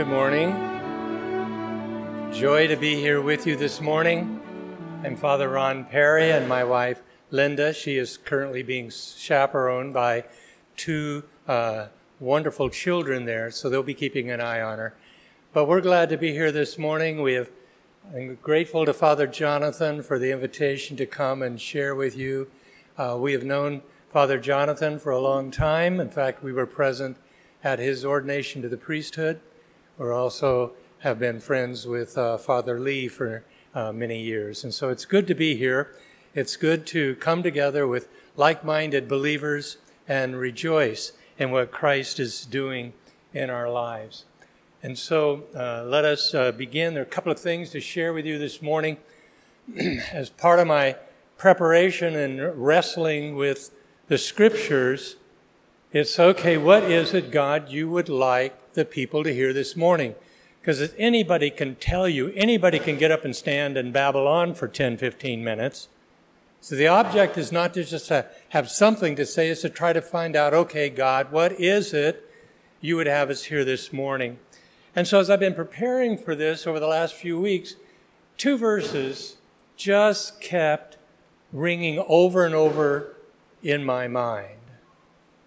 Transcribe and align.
Good 0.00 0.08
morning. 0.08 0.52
Joy 2.32 2.68
to 2.68 2.76
be 2.76 2.94
here 2.94 3.20
with 3.20 3.46
you 3.46 3.54
this 3.54 3.82
morning. 3.82 4.40
I'm 5.04 5.14
Father 5.14 5.50
Ron 5.50 5.84
Perry 5.84 6.30
and 6.30 6.48
my 6.48 6.64
wife 6.64 7.02
Linda. 7.30 7.74
She 7.74 7.98
is 7.98 8.16
currently 8.16 8.62
being 8.62 8.88
chaperoned 8.88 9.92
by 9.92 10.24
two 10.74 11.24
uh, 11.46 11.88
wonderful 12.18 12.70
children 12.70 13.26
there, 13.26 13.50
so 13.50 13.68
they'll 13.68 13.82
be 13.82 13.92
keeping 13.92 14.30
an 14.30 14.40
eye 14.40 14.62
on 14.62 14.78
her. 14.78 14.94
But 15.52 15.66
we're 15.66 15.82
glad 15.82 16.08
to 16.08 16.16
be 16.16 16.32
here 16.32 16.50
this 16.50 16.78
morning. 16.78 17.20
We 17.20 17.34
have, 17.34 17.50
I'm 18.10 18.36
grateful 18.36 18.86
to 18.86 18.94
Father 18.94 19.26
Jonathan 19.26 20.02
for 20.02 20.18
the 20.18 20.32
invitation 20.32 20.96
to 20.96 21.04
come 21.04 21.42
and 21.42 21.60
share 21.60 21.94
with 21.94 22.16
you. 22.16 22.50
Uh, 22.96 23.18
we 23.20 23.34
have 23.34 23.44
known 23.44 23.82
Father 24.10 24.38
Jonathan 24.38 24.98
for 24.98 25.12
a 25.12 25.20
long 25.20 25.50
time. 25.50 26.00
In 26.00 26.08
fact, 26.08 26.42
we 26.42 26.54
were 26.54 26.64
present 26.64 27.18
at 27.62 27.78
his 27.78 28.02
ordination 28.02 28.62
to 28.62 28.68
the 28.70 28.78
priesthood. 28.78 29.40
We 30.00 30.08
also 30.08 30.72
have 31.00 31.18
been 31.18 31.40
friends 31.40 31.86
with 31.86 32.16
uh, 32.16 32.38
Father 32.38 32.80
Lee 32.80 33.06
for 33.06 33.44
uh, 33.74 33.92
many 33.92 34.22
years. 34.22 34.64
And 34.64 34.72
so 34.72 34.88
it's 34.88 35.04
good 35.04 35.26
to 35.26 35.34
be 35.34 35.56
here. 35.56 35.94
It's 36.34 36.56
good 36.56 36.86
to 36.86 37.16
come 37.16 37.42
together 37.42 37.86
with 37.86 38.08
like 38.34 38.64
minded 38.64 39.08
believers 39.08 39.76
and 40.08 40.38
rejoice 40.38 41.12
in 41.38 41.50
what 41.50 41.70
Christ 41.70 42.18
is 42.18 42.46
doing 42.46 42.94
in 43.34 43.50
our 43.50 43.68
lives. 43.68 44.24
And 44.82 44.98
so 44.98 45.44
uh, 45.54 45.84
let 45.84 46.06
us 46.06 46.32
uh, 46.32 46.52
begin. 46.52 46.94
There 46.94 47.02
are 47.02 47.06
a 47.06 47.10
couple 47.10 47.30
of 47.30 47.38
things 47.38 47.68
to 47.72 47.80
share 47.80 48.14
with 48.14 48.24
you 48.24 48.38
this 48.38 48.62
morning. 48.62 48.96
As 50.14 50.30
part 50.30 50.60
of 50.60 50.66
my 50.66 50.96
preparation 51.36 52.16
and 52.16 52.40
wrestling 52.56 53.36
with 53.36 53.70
the 54.08 54.16
scriptures, 54.16 55.16
it's 55.92 56.18
okay, 56.18 56.56
what 56.56 56.84
is 56.84 57.12
it, 57.14 57.30
God, 57.30 57.70
you 57.70 57.90
would 57.90 58.08
like 58.08 58.74
the 58.74 58.84
people 58.84 59.24
to 59.24 59.34
hear 59.34 59.52
this 59.52 59.76
morning. 59.76 60.14
Because 60.60 60.94
anybody 60.98 61.50
can 61.50 61.74
tell 61.76 62.08
you, 62.08 62.28
anybody 62.36 62.78
can 62.78 62.96
get 62.98 63.10
up 63.10 63.24
and 63.24 63.34
stand 63.34 63.76
and 63.76 63.92
babble 63.92 64.28
on 64.28 64.54
for 64.54 64.68
10, 64.68 64.98
15 64.98 65.42
minutes. 65.42 65.88
So 66.60 66.76
the 66.76 66.86
object 66.86 67.38
is 67.38 67.50
not 67.50 67.72
to 67.74 67.84
just 67.84 68.08
to 68.08 68.26
have 68.50 68.70
something 68.70 69.16
to 69.16 69.24
say, 69.24 69.48
it's 69.48 69.62
to 69.62 69.70
try 69.70 69.92
to 69.92 70.02
find 70.02 70.36
out, 70.36 70.52
okay, 70.52 70.90
God, 70.90 71.32
what 71.32 71.52
is 71.52 71.94
it 71.94 72.30
you 72.80 72.96
would 72.96 73.06
have 73.06 73.30
us 73.30 73.44
hear 73.44 73.64
this 73.64 73.92
morning? 73.92 74.38
And 74.94 75.08
so 75.08 75.18
as 75.18 75.30
I've 75.30 75.40
been 75.40 75.54
preparing 75.54 76.18
for 76.18 76.34
this 76.34 76.66
over 76.66 76.78
the 76.78 76.86
last 76.86 77.14
few 77.14 77.40
weeks, 77.40 77.76
two 78.36 78.58
verses 78.58 79.38
just 79.76 80.40
kept 80.40 80.98
ringing 81.52 82.04
over 82.06 82.44
and 82.44 82.54
over 82.54 83.16
in 83.62 83.84
my 83.84 84.06
mind. 84.06 84.59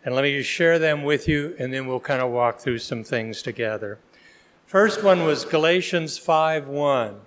And 0.06 0.14
let 0.14 0.24
me 0.24 0.38
just 0.38 0.50
share 0.50 0.80
them 0.80 1.04
with 1.04 1.28
you, 1.28 1.56
and 1.58 1.74
then 1.74 1.88
we'll 1.88 2.00
kind 2.00 2.22
of 2.22 2.32
walk 2.32 2.60
through 2.60 2.80
some 2.80 3.04
things 3.04 3.42
together. 3.42 4.00
First 4.66 5.04
one 5.04 5.24
was 5.24 5.46
Galatians 5.46 6.18
5:1. 6.18 7.22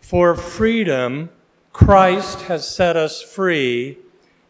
For 0.00 0.34
freedom, 0.34 1.30
Christ 1.72 2.42
has 2.42 2.66
set 2.68 2.96
us 2.96 3.22
free. 3.22 3.98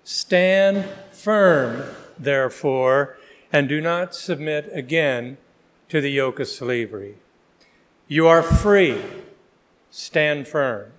Stand 0.03 0.87
firm, 1.11 1.85
therefore, 2.19 3.17
and 3.53 3.69
do 3.69 3.81
not 3.81 4.15
submit 4.15 4.69
again 4.73 5.39
to 5.89 6.01
the 6.01 6.11
yoke 6.11 6.41
of 6.41 6.49
slavery. 6.49 7.17
You 8.09 8.27
are 8.27 8.43
free. 8.43 9.01
Stand 9.91 10.49
firm. 10.49 10.93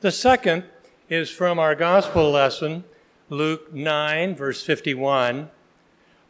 The 0.00 0.12
second 0.12 0.64
is 1.08 1.30
from 1.30 1.58
our 1.58 1.74
gospel 1.74 2.30
lesson 2.30 2.84
Luke 3.30 3.72
9, 3.72 4.34
verse 4.34 4.64
51. 4.64 5.50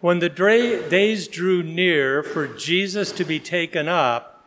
When 0.01 0.19
the 0.19 0.29
days 0.29 1.29
drew 1.29 1.63
near 1.63 2.23
for 2.23 2.47
Jesus 2.47 3.11
to 3.13 3.25
be 3.25 3.41
taken 3.41 3.89
up, 3.89 4.45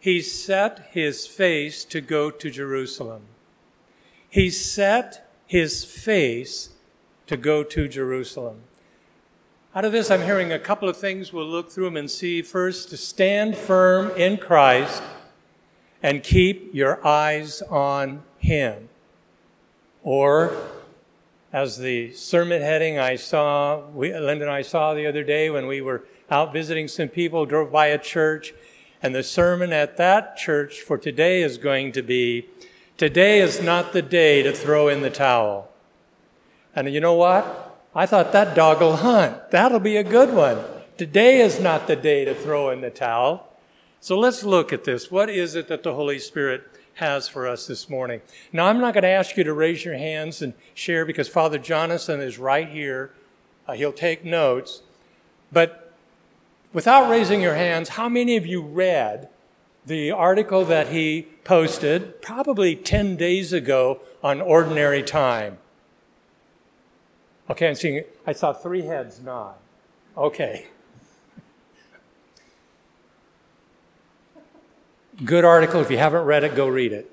he 0.00 0.20
set 0.20 0.88
his 0.90 1.26
face 1.26 1.84
to 1.86 2.00
go 2.00 2.30
to 2.30 2.50
Jerusalem. 2.50 3.22
He 4.28 4.50
set 4.50 5.30
his 5.46 5.84
face 5.84 6.70
to 7.26 7.36
go 7.36 7.62
to 7.62 7.88
Jerusalem. 7.88 8.62
Out 9.74 9.84
of 9.84 9.92
this, 9.92 10.10
I'm 10.10 10.22
hearing 10.22 10.52
a 10.52 10.58
couple 10.58 10.88
of 10.88 10.96
things. 10.96 11.32
We'll 11.32 11.46
look 11.46 11.70
through 11.70 11.86
them 11.86 11.96
and 11.96 12.10
see. 12.10 12.42
First, 12.42 12.90
to 12.90 12.96
stand 12.96 13.56
firm 13.56 14.10
in 14.16 14.36
Christ 14.36 15.02
and 16.02 16.22
keep 16.22 16.74
your 16.74 17.04
eyes 17.06 17.62
on 17.62 18.22
Him. 18.38 18.88
Or 20.02 20.56
as 21.54 21.78
the 21.78 22.10
sermon 22.10 22.60
heading 22.60 22.98
I 22.98 23.14
saw, 23.14 23.86
we, 23.90 24.12
Linda 24.12 24.44
and 24.44 24.50
I 24.50 24.62
saw 24.62 24.92
the 24.92 25.06
other 25.06 25.22
day 25.22 25.50
when 25.50 25.68
we 25.68 25.80
were 25.80 26.02
out 26.28 26.52
visiting 26.52 26.88
some 26.88 27.06
people, 27.06 27.46
drove 27.46 27.70
by 27.70 27.86
a 27.86 27.98
church, 27.98 28.52
and 29.00 29.14
the 29.14 29.22
sermon 29.22 29.72
at 29.72 29.96
that 29.96 30.36
church 30.36 30.80
for 30.80 30.98
today 30.98 31.42
is 31.42 31.56
going 31.56 31.92
to 31.92 32.02
be 32.02 32.48
Today 32.96 33.40
is 33.40 33.60
not 33.60 33.92
the 33.92 34.02
day 34.02 34.42
to 34.42 34.52
throw 34.52 34.86
in 34.88 35.00
the 35.00 35.10
towel. 35.10 35.68
And 36.76 36.92
you 36.92 37.00
know 37.00 37.14
what? 37.14 37.76
I 37.92 38.06
thought 38.06 38.32
that 38.32 38.54
dog 38.54 38.80
will 38.80 38.96
hunt. 38.96 39.50
That'll 39.50 39.80
be 39.80 39.96
a 39.96 40.04
good 40.04 40.32
one. 40.32 40.58
Today 40.96 41.40
is 41.40 41.58
not 41.58 41.88
the 41.88 41.96
day 41.96 42.24
to 42.24 42.34
throw 42.34 42.70
in 42.70 42.82
the 42.82 42.90
towel. 42.90 43.48
So 44.00 44.16
let's 44.16 44.44
look 44.44 44.72
at 44.72 44.84
this. 44.84 45.10
What 45.10 45.28
is 45.28 45.56
it 45.56 45.66
that 45.68 45.82
the 45.82 45.94
Holy 45.94 46.20
Spirit 46.20 46.62
has 46.94 47.28
for 47.28 47.46
us 47.46 47.66
this 47.66 47.88
morning. 47.88 48.20
Now, 48.52 48.66
I'm 48.66 48.80
not 48.80 48.94
going 48.94 49.02
to 49.02 49.08
ask 49.08 49.36
you 49.36 49.44
to 49.44 49.52
raise 49.52 49.84
your 49.84 49.94
hands 49.94 50.40
and 50.40 50.54
share 50.74 51.04
because 51.04 51.28
Father 51.28 51.58
Jonathan 51.58 52.20
is 52.20 52.38
right 52.38 52.68
here. 52.68 53.12
Uh, 53.66 53.72
he'll 53.72 53.92
take 53.92 54.24
notes. 54.24 54.82
But 55.52 55.92
without 56.72 57.10
raising 57.10 57.40
your 57.40 57.54
hands, 57.54 57.90
how 57.90 58.08
many 58.08 58.36
of 58.36 58.46
you 58.46 58.62
read 58.62 59.28
the 59.86 60.10
article 60.10 60.64
that 60.64 60.88
he 60.88 61.28
posted 61.44 62.22
probably 62.22 62.76
10 62.76 63.16
days 63.16 63.52
ago 63.52 64.00
on 64.22 64.40
ordinary 64.40 65.02
time? 65.02 65.58
Okay, 67.50 67.68
I'm 67.68 67.74
seeing, 67.74 68.04
I 68.26 68.32
saw 68.32 68.52
three 68.52 68.82
heads 68.82 69.20
nod. 69.20 69.56
Okay. 70.16 70.68
Good 75.22 75.44
article. 75.44 75.80
If 75.80 75.92
you 75.92 75.98
haven't 75.98 76.24
read 76.24 76.42
it, 76.42 76.56
go 76.56 76.66
read 76.66 76.92
it. 76.92 77.08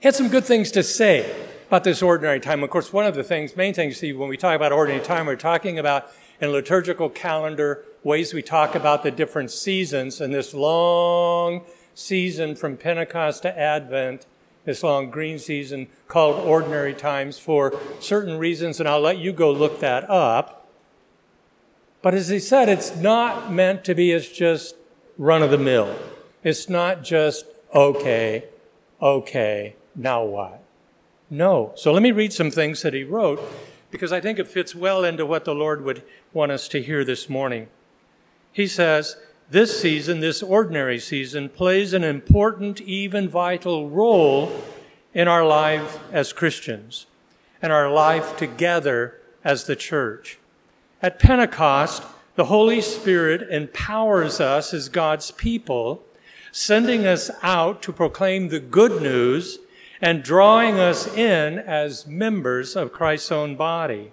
He 0.00 0.08
had 0.08 0.14
some 0.14 0.28
good 0.28 0.44
things 0.44 0.70
to 0.70 0.82
say 0.82 1.30
about 1.66 1.84
this 1.84 2.00
ordinary 2.00 2.40
time. 2.40 2.62
Of 2.62 2.70
course, 2.70 2.90
one 2.90 3.04
of 3.04 3.14
the 3.14 3.22
things, 3.22 3.54
main 3.54 3.74
things, 3.74 3.98
see, 3.98 4.14
when 4.14 4.30
we 4.30 4.38
talk 4.38 4.56
about 4.56 4.72
ordinary 4.72 5.04
time, 5.04 5.26
we're 5.26 5.36
talking 5.36 5.78
about 5.78 6.10
in 6.40 6.52
liturgical 6.52 7.10
calendar 7.10 7.84
ways 8.02 8.32
we 8.32 8.40
talk 8.40 8.74
about 8.74 9.02
the 9.02 9.10
different 9.10 9.50
seasons 9.50 10.22
and 10.22 10.32
this 10.32 10.54
long 10.54 11.64
season 11.94 12.56
from 12.56 12.78
Pentecost 12.78 13.42
to 13.42 13.58
Advent, 13.58 14.24
this 14.64 14.82
long 14.82 15.10
green 15.10 15.38
season 15.38 15.88
called 16.08 16.36
ordinary 16.46 16.94
times 16.94 17.38
for 17.38 17.78
certain 18.00 18.38
reasons, 18.38 18.80
and 18.80 18.88
I'll 18.88 19.00
let 19.00 19.18
you 19.18 19.34
go 19.34 19.52
look 19.52 19.80
that 19.80 20.08
up. 20.08 20.66
But 22.00 22.14
as 22.14 22.28
he 22.28 22.38
said, 22.38 22.70
it's 22.70 22.96
not 22.96 23.52
meant 23.52 23.84
to 23.84 23.94
be 23.94 24.12
as 24.12 24.28
just 24.28 24.76
run 25.18 25.42
of 25.42 25.50
the 25.50 25.58
mill. 25.58 25.94
It's 26.44 26.68
not 26.68 27.02
just, 27.02 27.46
okay, 27.74 28.44
okay, 29.00 29.74
now 29.96 30.22
what? 30.22 30.62
No. 31.30 31.72
So 31.74 31.90
let 31.90 32.02
me 32.02 32.12
read 32.12 32.32
some 32.34 32.50
things 32.50 32.82
that 32.82 32.92
he 32.92 33.02
wrote 33.02 33.40
because 33.90 34.12
I 34.12 34.20
think 34.20 34.38
it 34.38 34.46
fits 34.46 34.74
well 34.74 35.04
into 35.04 35.24
what 35.24 35.46
the 35.46 35.54
Lord 35.54 35.82
would 35.84 36.02
want 36.34 36.52
us 36.52 36.68
to 36.68 36.82
hear 36.82 37.02
this 37.02 37.30
morning. 37.30 37.68
He 38.52 38.66
says, 38.66 39.16
This 39.50 39.80
season, 39.80 40.20
this 40.20 40.42
ordinary 40.42 40.98
season, 40.98 41.48
plays 41.48 41.94
an 41.94 42.04
important, 42.04 42.80
even 42.82 43.28
vital 43.28 43.88
role 43.88 44.52
in 45.14 45.26
our 45.28 45.46
life 45.46 45.98
as 46.12 46.32
Christians 46.32 47.06
and 47.62 47.72
our 47.72 47.90
life 47.90 48.36
together 48.36 49.18
as 49.42 49.64
the 49.64 49.76
church. 49.76 50.38
At 51.00 51.18
Pentecost, 51.18 52.02
the 52.36 52.46
Holy 52.46 52.80
Spirit 52.80 53.48
empowers 53.50 54.40
us 54.40 54.74
as 54.74 54.88
God's 54.88 55.30
people 55.30 56.04
sending 56.56 57.04
us 57.04 57.32
out 57.42 57.82
to 57.82 57.92
proclaim 57.92 58.48
the 58.48 58.60
good 58.60 59.02
news 59.02 59.58
and 60.00 60.22
drawing 60.22 60.78
us 60.78 61.12
in 61.16 61.58
as 61.58 62.06
members 62.06 62.76
of 62.76 62.92
Christ's 62.92 63.32
own 63.32 63.56
body. 63.56 64.12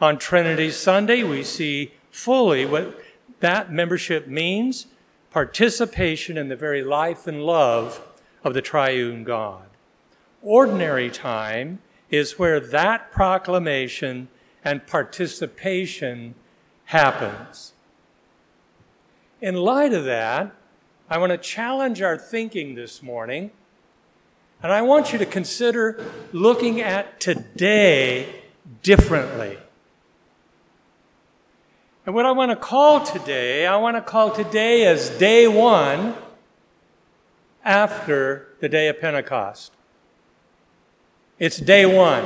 On 0.00 0.16
Trinity 0.16 0.70
Sunday, 0.70 1.24
we 1.24 1.42
see 1.42 1.90
fully 2.08 2.64
what 2.64 2.96
that 3.40 3.72
membership 3.72 4.28
means 4.28 4.86
participation 5.32 6.38
in 6.38 6.48
the 6.48 6.54
very 6.54 6.84
life 6.84 7.26
and 7.26 7.42
love 7.42 8.00
of 8.44 8.54
the 8.54 8.62
triune 8.62 9.24
God. 9.24 9.66
Ordinary 10.42 11.10
time 11.10 11.80
is 12.10 12.38
where 12.38 12.60
that 12.60 13.10
proclamation 13.10 14.28
and 14.64 14.86
participation 14.86 16.36
happens. 16.84 17.72
In 19.40 19.56
light 19.56 19.92
of 19.92 20.04
that, 20.04 20.54
I 21.08 21.18
want 21.18 21.30
to 21.30 21.38
challenge 21.38 22.02
our 22.02 22.18
thinking 22.18 22.74
this 22.74 23.02
morning. 23.02 23.52
And 24.62 24.72
I 24.72 24.82
want 24.82 25.12
you 25.12 25.18
to 25.18 25.26
consider 25.26 26.04
looking 26.32 26.80
at 26.80 27.20
today 27.20 28.42
differently. 28.82 29.58
And 32.04 32.14
what 32.14 32.26
I 32.26 32.32
want 32.32 32.50
to 32.50 32.56
call 32.56 33.04
today, 33.04 33.66
I 33.66 33.76
want 33.76 33.96
to 33.96 34.00
call 34.00 34.30
today 34.30 34.86
as 34.86 35.10
day 35.10 35.46
one 35.46 36.14
after 37.64 38.48
the 38.60 38.68
day 38.68 38.88
of 38.88 39.00
Pentecost. 39.00 39.72
It's 41.38 41.58
day 41.58 41.84
one. 41.84 42.24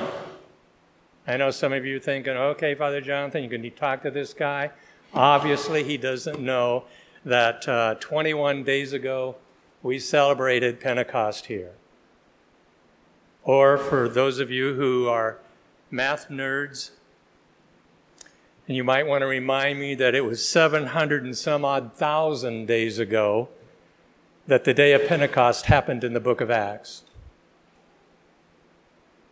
I 1.27 1.37
know 1.37 1.51
some 1.51 1.73
of 1.73 1.85
you 1.85 1.97
are 1.97 2.01
thinking, 2.01 2.33
okay, 2.33 2.75
Father 2.75 3.01
Jonathan, 3.01 3.43
you're 3.43 3.51
going 3.51 3.63
to 3.63 3.71
talk 3.71 4.03
to 4.03 4.11
this 4.11 4.33
guy. 4.33 4.71
Obviously, 5.13 5.83
he 5.83 5.97
doesn't 5.97 6.41
know 6.41 6.85
that 7.25 7.69
uh, 7.69 7.95
21 8.01 8.65
days 8.65 8.93
ago 8.93 9.37
we 9.83 9.99
celebrated 9.99 10.81
Pentecost 10.81 11.47
here. 11.47 11.73
Or 13.43 13.79
for 13.79 14.09
those 14.09 14.39
of 14.39 14.51
you 14.51 14.75
who 14.75 15.09
are 15.09 15.39
math 15.91 16.29
nerds, 16.29 16.91
and 18.69 18.77
you 18.77 18.85
might 18.85 19.07
want 19.07 19.23
to 19.23 19.27
remind 19.27 19.81
me 19.81 19.95
that 19.97 20.15
it 20.15 20.25
was 20.25 20.47
700 20.47 21.25
and 21.25 21.37
some 21.37 21.65
odd 21.65 21.95
thousand 21.95 22.67
days 22.67 22.99
ago 22.99 23.49
that 24.47 24.65
the 24.65 24.75
day 24.75 24.93
of 24.93 25.07
Pentecost 25.07 25.67
happened 25.67 26.05
in 26.05 26.13
the 26.13 26.21
book 26.21 26.41
of 26.41 26.51
Acts. 26.51 27.03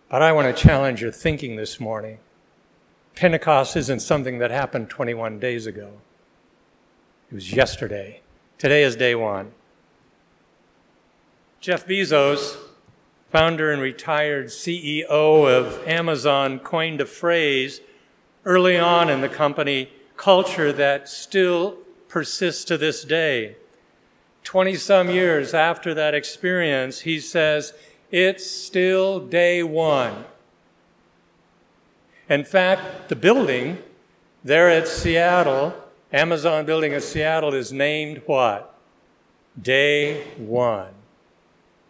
But 0.08 0.22
I 0.22 0.32
want 0.32 0.54
to 0.54 0.62
challenge 0.62 1.02
your 1.02 1.12
thinking 1.12 1.56
this 1.56 1.78
morning. 1.78 2.18
Pentecost 3.14 3.76
isn't 3.76 4.00
something 4.00 4.38
that 4.38 4.50
happened 4.50 4.88
21 4.88 5.38
days 5.38 5.66
ago. 5.66 6.00
It 7.30 7.34
was 7.34 7.52
yesterday. 7.52 8.22
Today 8.56 8.82
is 8.82 8.96
day 8.96 9.14
one. 9.14 9.52
Jeff 11.60 11.86
Bezos, 11.86 12.56
founder 13.30 13.70
and 13.70 13.82
retired 13.82 14.46
CEO 14.46 15.10
of 15.10 15.86
Amazon, 15.86 16.58
coined 16.58 17.02
a 17.02 17.06
phrase 17.06 17.82
early 18.46 18.78
on 18.78 19.10
in 19.10 19.20
the 19.20 19.28
company 19.28 19.90
culture 20.16 20.72
that 20.72 21.06
still 21.06 21.76
persists 22.08 22.64
to 22.64 22.78
this 22.78 23.04
day. 23.04 23.56
20 24.44 24.76
some 24.76 25.10
years 25.10 25.52
after 25.52 25.92
that 25.92 26.14
experience, 26.14 27.00
he 27.00 27.20
says, 27.20 27.74
It's 28.10 28.50
still 28.50 29.20
day 29.20 29.62
one. 29.62 30.24
In 32.30 32.42
fact, 32.42 33.10
the 33.10 33.16
building 33.16 33.82
there 34.42 34.70
at 34.70 34.88
Seattle, 34.88 35.74
Amazon 36.12 36.64
building 36.64 36.94
at 36.94 37.02
Seattle, 37.02 37.54
is 37.54 37.72
named 37.72 38.22
what? 38.26 38.74
Day 39.60 40.24
one. 40.36 40.94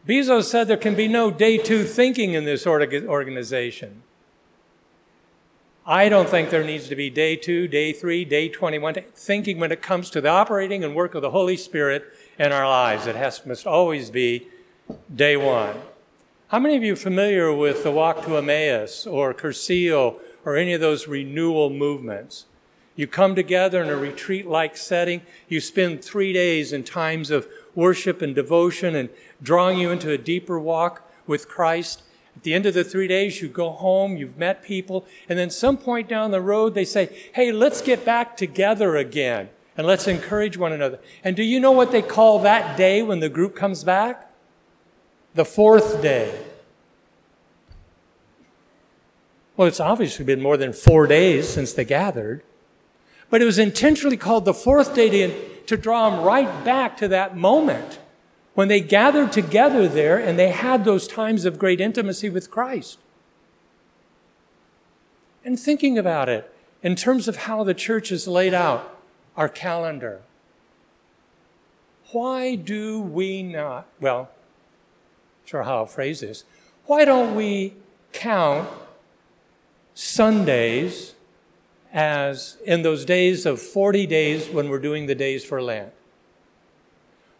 Bezos 0.07 0.45
said 0.45 0.69
there 0.69 0.77
can 0.77 0.95
be 0.95 1.07
no 1.07 1.31
day 1.31 1.59
two 1.59 1.85
thinking 1.85 2.33
in 2.33 2.45
this 2.45 2.67
organization. 2.67 4.03
I 5.87 6.09
don't 6.09 6.29
think 6.29 6.51
there 6.51 6.65
needs 6.65 6.89
to 6.89 6.97
be 6.97 7.09
day 7.09 7.37
two, 7.37 7.67
day 7.67 7.93
three, 7.93 8.25
day 8.25 8.49
21 8.49 8.95
thinking 9.15 9.59
when 9.59 9.73
it 9.73 9.81
comes 9.81 10.11
to 10.11 10.21
the 10.21 10.29
operating 10.29 10.85
and 10.85 10.95
work 10.95 11.15
of 11.15 11.23
the 11.23 11.31
Holy 11.31 11.57
Spirit 11.57 12.05
in 12.39 12.53
our 12.53 12.69
lives. 12.69 13.07
It 13.07 13.17
has, 13.17 13.45
must 13.47 13.67
always 13.67 14.11
be 14.11 14.49
day 15.15 15.37
one. 15.37 15.77
How 16.49 16.59
many 16.59 16.77
of 16.77 16.83
you 16.83 16.95
are 16.95 16.97
familiar 16.97 17.53
with 17.55 17.85
the 17.85 17.91
Walk 17.91 18.25
to 18.25 18.37
Emmaus 18.37 19.07
or 19.07 19.33
Cursillo 19.33 20.21
or 20.45 20.57
any 20.57 20.75
of 20.75 20.81
those 20.81 21.09
renewal 21.09 21.71
movements? 21.71 22.47
You 22.99 23.07
come 23.07 23.37
together 23.37 23.81
in 23.81 23.91
a 23.91 23.97
retreat 23.97 24.45
like 24.45 24.77
setting. 24.77 25.23
You 25.49 25.61
spend 25.61 26.05
three 26.05 26.33
days 26.33 26.73
in 26.73 26.83
times 26.83 27.31
of 27.31 27.47
worship 27.77 28.21
and 28.21 28.35
devotion 28.35 28.97
and 28.97 29.09
drawing 29.41 29.79
you 29.79 29.93
into 29.93 30.11
a 30.11 30.19
deeper 30.19 30.59
walk 30.59 31.09
with 31.25 31.49
Christ. 31.49 32.03
At 32.35 32.43
the 32.43 32.55
end 32.55 32.67
of 32.67 32.75
the 32.75 32.83
three 32.83 33.07
days, 33.07 33.41
you 33.41 33.47
go 33.47 33.71
home, 33.71 34.17
you've 34.17 34.37
met 34.37 34.65
people, 34.65 35.07
and 35.29 35.39
then 35.39 35.49
some 35.49 35.77
point 35.77 36.09
down 36.09 36.33
the 36.33 36.41
road, 36.41 36.75
they 36.75 36.85
say, 36.85 37.17
Hey, 37.35 37.53
let's 37.53 37.81
get 37.81 38.05
back 38.05 38.37
together 38.37 38.97
again 38.97 39.51
and 39.77 39.87
let's 39.87 40.09
encourage 40.09 40.57
one 40.57 40.73
another. 40.73 40.99
And 41.23 41.37
do 41.37 41.45
you 41.45 41.61
know 41.61 41.71
what 41.71 41.93
they 41.93 42.03
call 42.03 42.41
that 42.41 42.77
day 42.77 43.01
when 43.03 43.21
the 43.21 43.29
group 43.29 43.55
comes 43.55 43.85
back? 43.85 44.29
The 45.37 45.45
fourth 45.45 46.03
day. 46.03 46.47
Well, 49.57 49.69
it's 49.69 49.79
obviously 49.79 50.25
been 50.25 50.43
more 50.43 50.57
than 50.57 50.73
four 50.73 51.07
days 51.07 51.49
since 51.49 51.73
they 51.73 51.85
gathered, 51.85 52.43
but 53.31 53.43
it 53.43 53.45
was 53.45 53.59
intentionally 53.59 54.17
called 54.17 54.45
the 54.45 54.55
fourth 54.55 54.95
day 54.95 55.11
to, 55.11 55.65
to 55.67 55.77
draw 55.77 56.11
them 56.11 56.25
right 56.25 56.65
back 56.65 56.97
to 56.97 57.09
that 57.09 57.37
moment 57.37 57.99
when 58.55 58.69
they 58.69 58.81
gathered 58.81 59.31
together 59.31 59.87
there 59.87 60.19
and 60.19 60.39
they 60.39 60.51
had 60.51 60.85
those 60.85 61.07
times 61.07 61.45
of 61.45 61.59
great 61.59 61.81
intimacy 61.81 62.29
with 62.29 62.51
Christ. 62.51 62.99
And 65.45 65.59
thinking 65.59 65.97
about 65.97 66.29
it 66.29 66.53
in 66.83 66.97
terms 66.97 67.29
of 67.29 67.37
how 67.37 67.65
the 67.65 67.75
church 67.75 68.09
has 68.09 68.27
laid 68.27 68.55
out 68.55 68.99
our 69.37 69.49
calendar, 69.49 70.23
why 72.11 72.55
do 72.55 73.01
we 73.01 73.43
not, 73.43 73.87
well, 74.01 74.31
sure 75.45 75.63
how 75.63 75.77
I'll 75.77 75.87
phrase 75.87 76.21
this, 76.21 76.45
why 76.87 77.05
don't 77.05 77.35
we 77.35 77.75
count 78.13 78.69
Sundays 79.95 81.15
as 81.93 82.57
in 82.65 82.83
those 82.83 83.05
days 83.05 83.47
of 83.47 83.61
40 83.61 84.07
days 84.07 84.49
when 84.49 84.69
we're 84.69 84.79
doing 84.79 85.07
the 85.07 85.15
days 85.15 85.45
for 85.45 85.63
Lent? 85.63 85.93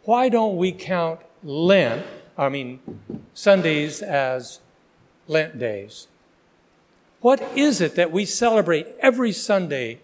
why 0.09 0.31
don't 0.31 0.57
we 0.57 0.73
count 0.73 1.21
Lent, 1.45 2.03
I 2.39 2.49
mean, 2.49 2.81
Sundays 3.35 4.01
as 4.01 4.61
Lent 5.27 5.59
days? 5.59 6.09
What 7.21 7.43
is 7.55 7.83
it 7.83 7.95
that 7.97 8.11
we 8.11 8.25
celebrate 8.25 8.87
every 9.01 9.33
Sunday? 9.33 10.01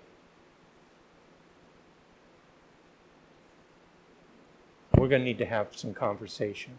We're 4.95 5.09
going 5.09 5.23
to 5.23 5.25
need 5.25 5.39
to 5.39 5.47
have 5.47 5.69
some 5.75 5.95
conversation. 5.95 6.79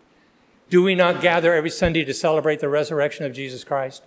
Do 0.70 0.84
we 0.84 0.94
not 0.94 1.20
gather 1.20 1.52
every 1.52 1.72
Sunday 1.72 2.06
to 2.06 2.14
celebrate 2.14 2.60
the 2.60 2.70
resurrection 2.70 3.26
of 3.26 3.34
Jesus 3.34 3.64
Christ? 3.64 4.04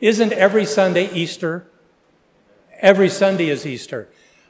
Isn't 0.00 0.32
every 0.32 0.66
Sunday 0.66 1.12
Easter? 1.12 1.66
Every 2.82 3.08
Sunday 3.08 3.48
is 3.48 3.64
Easter. 3.64 4.08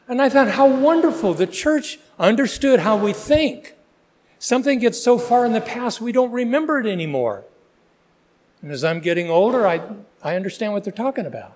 And 0.09 0.21
I 0.21 0.31
thought 0.31 0.49
how 0.49 0.67
wonderful 0.67 1.35
the 1.35 1.47
church 1.47 1.99
understood 2.19 2.81
how 2.81 2.97
we 2.97 3.13
think. 3.13 3.75
Something 4.39 4.81
gets 4.81 5.01
so 5.01 5.19
far 5.19 5.45
in 5.45 5.53
the 5.53 5.61
past, 5.61 6.01
we 6.01 6.11
don't 6.11 6.33
remember 6.33 6.81
it 6.81 6.87
anymore. 6.87 7.45
And 8.63 8.73
as 8.73 8.83
I'm 8.83 9.01
getting 9.01 9.29
older, 9.29 9.67
I, 9.67 9.83
I 10.23 10.35
understand 10.35 10.73
what 10.73 10.83
they're 10.83 10.93
talking 10.93 11.27
about. 11.27 11.55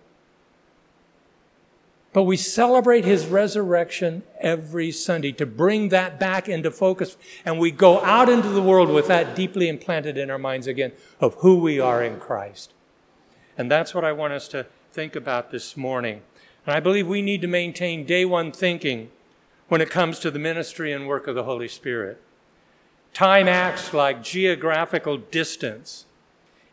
But 2.12 2.24
we 2.24 2.36
celebrate 2.36 3.04
his 3.04 3.26
resurrection 3.26 4.22
every 4.40 4.90
Sunday 4.90 5.32
to 5.32 5.46
bring 5.46 5.90
that 5.90 6.18
back 6.18 6.48
into 6.48 6.70
focus. 6.70 7.16
And 7.44 7.58
we 7.58 7.70
go 7.70 8.02
out 8.02 8.28
into 8.28 8.48
the 8.48 8.62
world 8.62 8.88
with 8.88 9.08
that 9.08 9.34
deeply 9.34 9.68
implanted 9.68 10.16
in 10.16 10.30
our 10.30 10.38
minds 10.38 10.66
again 10.66 10.92
of 11.20 11.34
who 11.36 11.58
we 11.58 11.80
are 11.80 12.02
in 12.02 12.18
Christ. 12.18 12.72
And 13.58 13.70
that's 13.70 13.94
what 13.94 14.04
I 14.04 14.12
want 14.12 14.32
us 14.32 14.48
to 14.48 14.66
think 14.92 15.14
about 15.14 15.50
this 15.50 15.76
morning. 15.76 16.22
And 16.66 16.74
I 16.74 16.80
believe 16.80 17.06
we 17.06 17.22
need 17.22 17.40
to 17.42 17.46
maintain 17.46 18.04
day 18.04 18.24
one 18.24 18.50
thinking 18.50 19.10
when 19.68 19.80
it 19.80 19.88
comes 19.88 20.18
to 20.18 20.30
the 20.30 20.38
ministry 20.38 20.92
and 20.92 21.06
work 21.06 21.28
of 21.28 21.36
the 21.36 21.44
Holy 21.44 21.68
Spirit. 21.68 22.20
Time 23.14 23.48
acts 23.48 23.94
like 23.94 24.22
geographical 24.22 25.16
distance. 25.16 26.04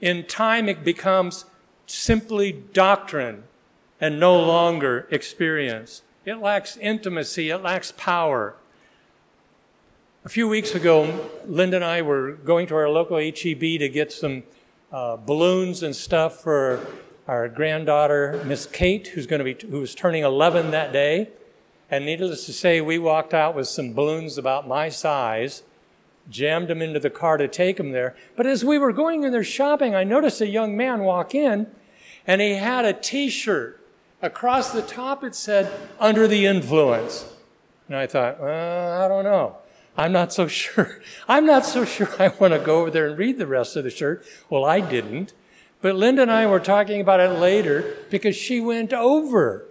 In 0.01 0.25
time, 0.25 0.67
it 0.67 0.83
becomes 0.83 1.45
simply 1.85 2.51
doctrine 2.51 3.43
and 4.01 4.19
no 4.19 4.37
longer 4.37 5.07
experience. 5.11 6.01
It 6.25 6.35
lacks 6.35 6.75
intimacy, 6.77 7.49
it 7.49 7.59
lacks 7.59 7.93
power. 7.95 8.55
A 10.25 10.29
few 10.29 10.47
weeks 10.47 10.73
ago, 10.73 11.29
Linda 11.45 11.77
and 11.77 11.85
I 11.85 12.01
were 12.01 12.31
going 12.31 12.65
to 12.67 12.75
our 12.75 12.89
local 12.89 13.17
HEB 13.17 13.59
to 13.59 13.89
get 13.89 14.11
some 14.11 14.43
uh, 14.91 15.17
balloons 15.17 15.83
and 15.83 15.95
stuff 15.95 16.41
for 16.41 16.85
our 17.27 17.47
granddaughter, 17.47 18.41
Miss 18.45 18.65
Kate, 18.65 19.07
who's 19.07 19.27
going 19.27 19.43
to 19.43 19.53
be 19.53 19.67
who 19.67 19.79
was 19.79 19.95
turning 19.95 20.23
11 20.23 20.71
that 20.71 20.91
day. 20.91 21.29
And 21.89 22.05
needless 22.05 22.45
to 22.47 22.53
say, 22.53 22.81
we 22.81 22.97
walked 22.97 23.33
out 23.33 23.55
with 23.55 23.67
some 23.67 23.93
balloons 23.93 24.37
about 24.37 24.67
my 24.67 24.89
size 24.89 25.63
jammed 26.29 26.69
them 26.69 26.81
into 26.81 26.99
the 26.99 27.09
car 27.09 27.37
to 27.37 27.47
take 27.47 27.77
them 27.77 27.91
there. 27.91 28.15
But 28.35 28.47
as 28.47 28.63
we 28.63 28.77
were 28.77 28.93
going 28.93 29.23
in 29.23 29.31
there 29.31 29.43
shopping, 29.43 29.95
I 29.95 30.03
noticed 30.03 30.41
a 30.41 30.47
young 30.47 30.77
man 30.77 31.01
walk 31.01 31.35
in 31.35 31.67
and 32.25 32.41
he 32.41 32.55
had 32.55 32.85
a 32.85 32.93
t 32.93 33.29
shirt. 33.29 33.79
Across 34.21 34.71
the 34.71 34.81
top, 34.81 35.23
it 35.23 35.35
said, 35.35 35.69
Under 35.99 36.27
the 36.29 36.45
Influence. 36.45 37.29
And 37.89 37.97
I 37.97 38.07
thought, 38.07 38.39
well, 38.39 39.01
I 39.01 39.07
don't 39.09 39.25
know. 39.25 39.57
I'm 39.97 40.13
not 40.13 40.31
so 40.31 40.47
sure. 40.47 41.01
I'm 41.27 41.45
not 41.45 41.65
so 41.65 41.83
sure 41.83 42.09
I 42.17 42.29
want 42.39 42.53
to 42.53 42.59
go 42.59 42.81
over 42.81 42.91
there 42.91 43.07
and 43.07 43.17
read 43.17 43.37
the 43.37 43.47
rest 43.47 43.75
of 43.75 43.83
the 43.83 43.89
shirt. 43.89 44.25
Well, 44.49 44.63
I 44.63 44.79
didn't. 44.79 45.33
But 45.83 45.97
Linda 45.97 46.21
and 46.21 46.31
I 46.31 46.47
were 46.47 46.61
talking 46.61 47.01
about 47.01 47.19
it 47.19 47.39
later 47.39 47.97
because 48.09 48.37
she 48.37 48.61
went 48.61 48.93
over 48.93 49.65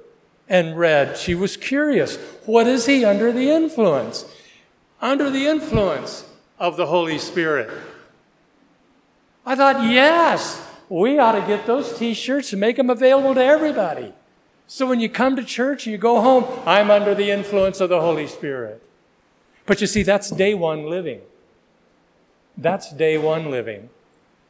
and 0.47 0.77
read. 0.77 1.17
She 1.17 1.35
was 1.35 1.57
curious. 1.57 2.17
What 2.45 2.67
is 2.67 2.85
he 2.85 3.03
under 3.03 3.33
the 3.33 3.51
influence? 3.51 4.27
Under 5.01 5.31
the 5.31 5.47
influence 5.47 6.27
of 6.59 6.77
the 6.77 6.85
Holy 6.85 7.17
Spirit. 7.17 7.71
I 9.47 9.57
thought, 9.57 9.91
yes, 9.91 10.63
we 10.91 11.19
ought 11.19 11.33
to 11.33 11.47
get 11.47 11.65
those 11.65 11.99
t 11.99 12.13
shirts 12.13 12.53
and 12.53 12.61
make 12.61 12.77
them 12.77 12.91
available 12.91 13.35
to 13.35 13.43
everybody. 13.43 14.13
So 14.67 14.87
when 14.87 15.01
you 15.01 15.09
come 15.09 15.35
to 15.37 15.43
church 15.43 15.87
and 15.87 15.93
you 15.93 15.99
go 15.99 16.21
home, 16.21 16.45
I'm 16.67 16.91
under 16.91 17.15
the 17.15 17.31
influence 17.31 17.81
of 17.81 17.89
the 17.89 18.03
Holy 18.03 18.27
Spirit. 18.27 18.83
But 19.65 19.81
you 19.81 19.87
see, 19.87 20.03
that's 20.03 20.29
day 20.29 20.53
one 20.53 20.91
living. 20.91 21.23
That's 22.55 22.93
day 22.93 23.17
one 23.17 23.51
living 23.51 23.89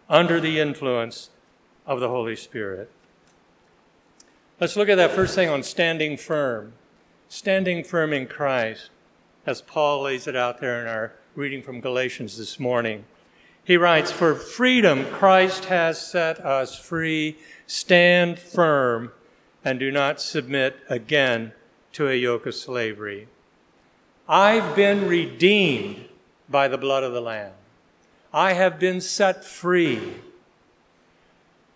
under 0.08 0.40
the 0.40 0.58
influence 0.58 1.30
of 1.86 2.00
the 2.00 2.08
Holy 2.08 2.36
Spirit. 2.36 2.90
Let's 4.60 4.76
look 4.76 4.88
at 4.88 4.96
that 4.96 5.12
first 5.12 5.34
thing 5.34 5.48
on 5.48 5.62
standing 5.62 6.16
firm. 6.16 6.74
Standing 7.28 7.82
firm 7.82 8.12
in 8.12 8.26
Christ, 8.26 8.90
as 9.46 9.62
Paul 9.62 10.02
lays 10.02 10.26
it 10.26 10.36
out 10.36 10.60
there 10.60 10.80
in 10.80 10.86
our 10.86 11.14
reading 11.34 11.62
from 11.62 11.80
Galatians 11.80 12.36
this 12.36 12.60
morning. 12.60 13.04
He 13.64 13.76
writes, 13.76 14.12
For 14.12 14.34
freedom 14.34 15.06
Christ 15.06 15.64
has 15.66 16.04
set 16.04 16.38
us 16.40 16.78
free. 16.78 17.38
Stand 17.66 18.38
firm 18.38 19.12
and 19.64 19.78
do 19.78 19.90
not 19.90 20.20
submit 20.20 20.76
again 20.88 21.52
to 21.92 22.08
a 22.08 22.14
yoke 22.14 22.46
of 22.46 22.54
slavery. 22.54 23.28
I've 24.28 24.74
been 24.76 25.08
redeemed 25.08 26.08
by 26.48 26.68
the 26.68 26.78
blood 26.78 27.02
of 27.02 27.12
the 27.12 27.20
Lamb. 27.20 27.52
I 28.32 28.54
have 28.54 28.78
been 28.78 29.00
set 29.00 29.44
free. 29.44 30.14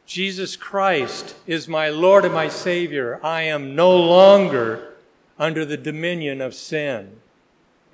Jesus 0.06 0.54
Christ 0.54 1.34
is 1.48 1.66
my 1.66 1.88
Lord 1.88 2.24
and 2.24 2.32
my 2.32 2.48
Savior. 2.48 3.18
I 3.24 3.42
am 3.42 3.74
no 3.74 3.94
longer 3.94 4.94
under 5.36 5.64
the 5.64 5.76
dominion 5.76 6.40
of 6.40 6.54
sin. 6.54 7.20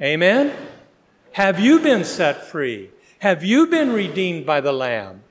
Amen? 0.01 0.55
Have 1.33 1.59
you 1.59 1.81
been 1.81 2.05
set 2.05 2.45
free? 2.45 2.91
Have 3.21 3.43
you 3.43 3.67
been 3.67 3.93
redeemed 3.93 4.45
by 4.45 4.61
the 4.61 4.73
Lamb? 4.73 5.23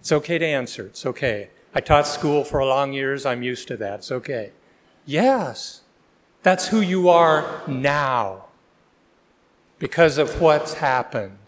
It's 0.00 0.10
okay 0.10 0.36
to 0.38 0.44
answer. 0.44 0.86
It's 0.86 1.06
okay. 1.06 1.50
I 1.72 1.80
taught 1.80 2.08
school 2.08 2.42
for 2.42 2.58
a 2.58 2.66
long 2.66 2.92
years. 2.92 3.24
I'm 3.24 3.44
used 3.44 3.68
to 3.68 3.76
that. 3.76 4.00
It's 4.00 4.10
okay. 4.10 4.50
Yes. 5.06 5.82
That's 6.42 6.68
who 6.68 6.80
you 6.80 7.08
are 7.08 7.62
now 7.68 8.46
because 9.78 10.18
of 10.18 10.40
what's 10.40 10.74
happened. 10.74 11.38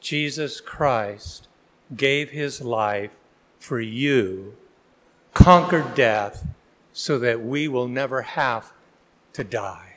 Jesus 0.00 0.60
Christ 0.60 1.46
gave 1.94 2.30
his 2.30 2.60
life 2.60 3.10
for 3.58 3.80
you, 3.80 4.56
conquered 5.34 5.94
death, 5.94 6.46
so 6.92 7.18
that 7.18 7.44
we 7.44 7.68
will 7.68 7.88
never 7.88 8.22
have 8.22 8.72
to 9.34 9.44
die. 9.44 9.96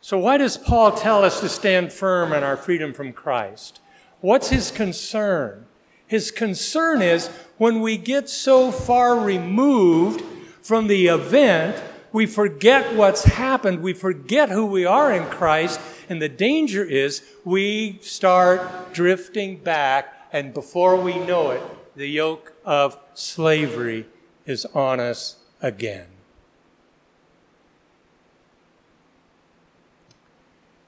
So, 0.00 0.18
why 0.18 0.38
does 0.38 0.56
Paul 0.56 0.92
tell 0.92 1.22
us 1.22 1.40
to 1.40 1.50
stand 1.50 1.92
firm 1.92 2.32
in 2.32 2.42
our 2.42 2.56
freedom 2.56 2.94
from 2.94 3.12
Christ? 3.12 3.80
What's 4.22 4.48
his 4.48 4.70
concern? 4.70 5.66
His 6.06 6.30
concern 6.30 7.02
is 7.02 7.28
when 7.58 7.82
we 7.82 7.98
get 7.98 8.30
so 8.30 8.72
far 8.72 9.20
removed 9.20 10.22
from 10.62 10.86
the 10.86 11.08
event, 11.08 11.82
we 12.10 12.24
forget 12.24 12.96
what's 12.96 13.24
happened, 13.24 13.82
we 13.82 13.92
forget 13.92 14.48
who 14.48 14.64
we 14.64 14.86
are 14.86 15.12
in 15.12 15.26
Christ, 15.26 15.78
and 16.08 16.22
the 16.22 16.28
danger 16.28 16.84
is 16.84 17.22
we 17.44 17.98
start 18.00 18.92
drifting 18.92 19.56
back, 19.56 20.28
and 20.32 20.54
before 20.54 20.96
we 20.96 21.18
know 21.18 21.50
it, 21.50 21.62
the 21.96 22.06
yoke 22.06 22.54
of 22.64 22.98
slavery 23.14 24.06
is 24.46 24.64
on 24.66 25.00
us 25.00 25.36
again. 25.60 26.06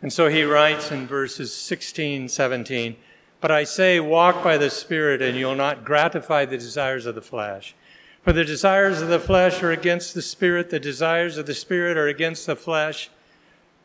And 0.02 0.12
so 0.12 0.28
he 0.28 0.44
writes 0.44 0.90
in 0.90 1.06
verses 1.06 1.54
16, 1.54 2.28
17, 2.28 2.96
But 3.40 3.50
I 3.50 3.64
say, 3.64 4.00
walk 4.00 4.42
by 4.42 4.56
the 4.56 4.70
Spirit, 4.70 5.20
and 5.20 5.36
you'll 5.36 5.54
not 5.54 5.84
gratify 5.84 6.46
the 6.46 6.56
desires 6.56 7.04
of 7.04 7.14
the 7.14 7.20
flesh. 7.20 7.74
For 8.22 8.32
the 8.32 8.44
desires 8.44 9.02
of 9.02 9.08
the 9.08 9.20
flesh 9.20 9.62
are 9.62 9.70
against 9.70 10.14
the 10.14 10.22
Spirit, 10.22 10.70
the 10.70 10.80
desires 10.80 11.36
of 11.36 11.46
the 11.46 11.54
Spirit 11.54 11.96
are 11.96 12.08
against 12.08 12.46
the 12.46 12.56
flesh. 12.56 13.10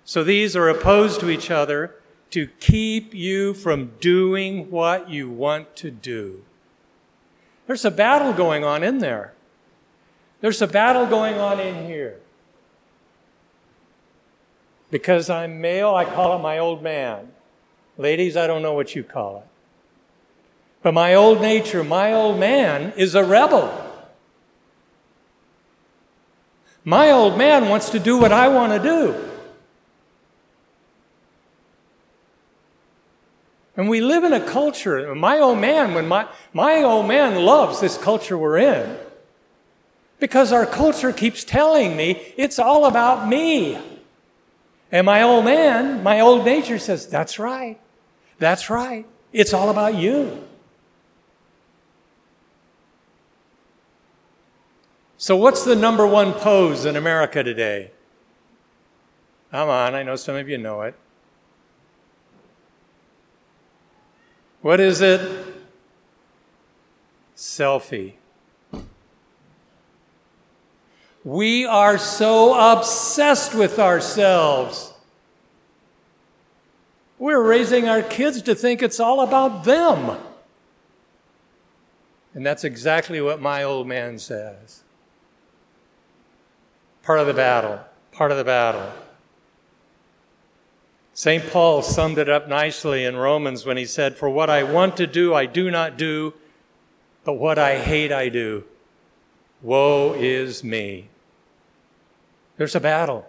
So 0.06 0.24
these 0.24 0.56
are 0.56 0.70
opposed 0.70 1.20
to 1.22 1.30
each 1.32 1.50
other 1.50 1.96
to 2.30 2.48
keep 2.60 3.14
you 3.14 3.56
from 3.56 3.94
doing 4.00 4.70
what 4.70 5.10
you 5.10 5.30
want 5.30 5.76
to 5.78 5.90
do. 5.90 6.44
There's 7.66 7.84
a 7.84 7.92
battle 7.92 8.32
going 8.32 8.64
on 8.64 8.84
in 8.84 9.00
there. 9.00 9.34
There's 10.42 10.62
a 10.62 10.68
battle 10.68 11.08
going 11.08 11.40
on 11.40 11.60
in 11.60 11.88
here. 11.88 12.20
Because 14.92 15.30
I'm 15.30 15.60
male, 15.60 15.96
I 15.96 16.06
call 16.06 16.38
it 16.38 16.42
my 16.42 16.60
old 16.60 16.84
man. 16.84 17.32
Ladies, 17.98 18.38
I 18.38 18.46
don't 18.46 18.62
know 18.62 18.74
what 18.74 18.96
you 18.96 19.04
call 19.04 19.40
it. 19.40 19.48
But 20.84 20.94
my 20.94 21.16
old 21.16 21.42
nature, 21.42 21.84
my 21.84 22.14
old 22.14 22.40
man, 22.40 22.94
is 22.96 23.16
a 23.16 23.24
rebel. 23.24 23.82
My 26.84 27.10
old 27.10 27.40
man 27.40 27.70
wants 27.70 27.90
to 27.90 28.00
do 28.00 28.20
what 28.20 28.32
I 28.32 28.48
want 28.50 28.72
to 28.74 28.80
do. 28.88 29.35
And 33.78 33.90
we 33.90 34.00
live 34.00 34.24
in 34.24 34.32
a 34.32 34.40
culture, 34.40 35.14
my 35.16 35.40
old 35.40 35.60
man, 35.60 35.94
when 35.94 36.08
my, 36.08 36.28
my 36.54 36.82
old 36.82 37.08
man 37.08 37.44
loves 37.44 37.82
this 37.82 37.98
culture 37.98 38.38
we're 38.38 38.58
in. 38.58 38.98
Because 40.20 40.54
our 40.54 40.66
culture 40.66 41.12
keeps 41.12 41.44
telling 41.44 41.98
me 41.98 42.34
it's 42.38 42.58
all 42.58 42.86
about 42.86 43.28
me. 43.28 43.78
And 44.92 45.06
my 45.06 45.22
old 45.22 45.44
man, 45.44 46.04
my 46.04 46.22
old 46.22 46.46
nature 46.46 46.80
says, 46.80 47.08
That's 47.08 47.38
right. 47.38 47.80
That's 48.40 48.70
right. 48.70 49.06
It's 49.34 49.54
all 49.54 49.70
about 49.70 49.96
you. 49.96 50.42
So, 55.18 55.36
what's 55.36 55.66
the 55.66 55.76
number 55.76 56.08
one 56.08 56.34
pose 56.34 56.86
in 56.86 56.96
America 56.96 57.44
today? 57.44 57.92
Come 59.52 59.70
on, 59.70 59.96
I 59.96 60.04
know 60.04 60.16
some 60.16 60.36
of 60.36 60.48
you 60.48 60.58
know 60.58 60.82
it. 60.84 60.96
What 64.66 64.80
is 64.80 65.00
it? 65.00 65.22
Selfie. 67.36 68.14
We 71.24 71.68
are 71.68 72.00
so 72.00 72.72
obsessed 72.72 73.54
with 73.54 73.78
ourselves. 73.78 74.92
We're 77.20 77.44
raising 77.44 77.88
our 77.88 78.02
kids 78.02 78.42
to 78.42 78.56
think 78.56 78.82
it's 78.82 79.00
all 79.00 79.22
about 79.22 79.66
them. 79.66 80.18
And 82.34 82.44
that's 82.44 82.64
exactly 82.64 83.22
what 83.22 83.40
my 83.40 83.62
old 83.62 83.86
man 83.86 84.18
says. 84.18 84.82
Part 87.04 87.20
of 87.20 87.28
the 87.28 87.36
battle, 87.36 87.82
part 88.12 88.32
of 88.32 88.38
the 88.38 88.44
battle. 88.44 88.92
St. 91.18 91.50
Paul 91.50 91.82
summed 91.82 92.18
it 92.18 92.28
up 92.28 92.50
nicely 92.50 93.06
in 93.06 93.16
Romans 93.16 93.66
when 93.66 93.78
he 93.78 93.86
said, 93.86 94.18
For 94.18 94.30
what 94.30 94.50
I 94.50 94.64
want 94.64 94.98
to 94.98 95.08
do, 95.08 95.34
I 95.34 95.46
do 95.46 95.72
not 95.72 95.98
do, 95.98 96.34
but 97.24 97.36
what 97.36 97.58
I 97.58 97.78
hate, 97.80 98.12
I 98.12 98.28
do. 98.28 98.66
Woe 99.62 100.14
is 100.14 100.62
me. 100.62 101.08
There's 102.58 102.76
a 102.76 102.82
battle. 102.82 103.26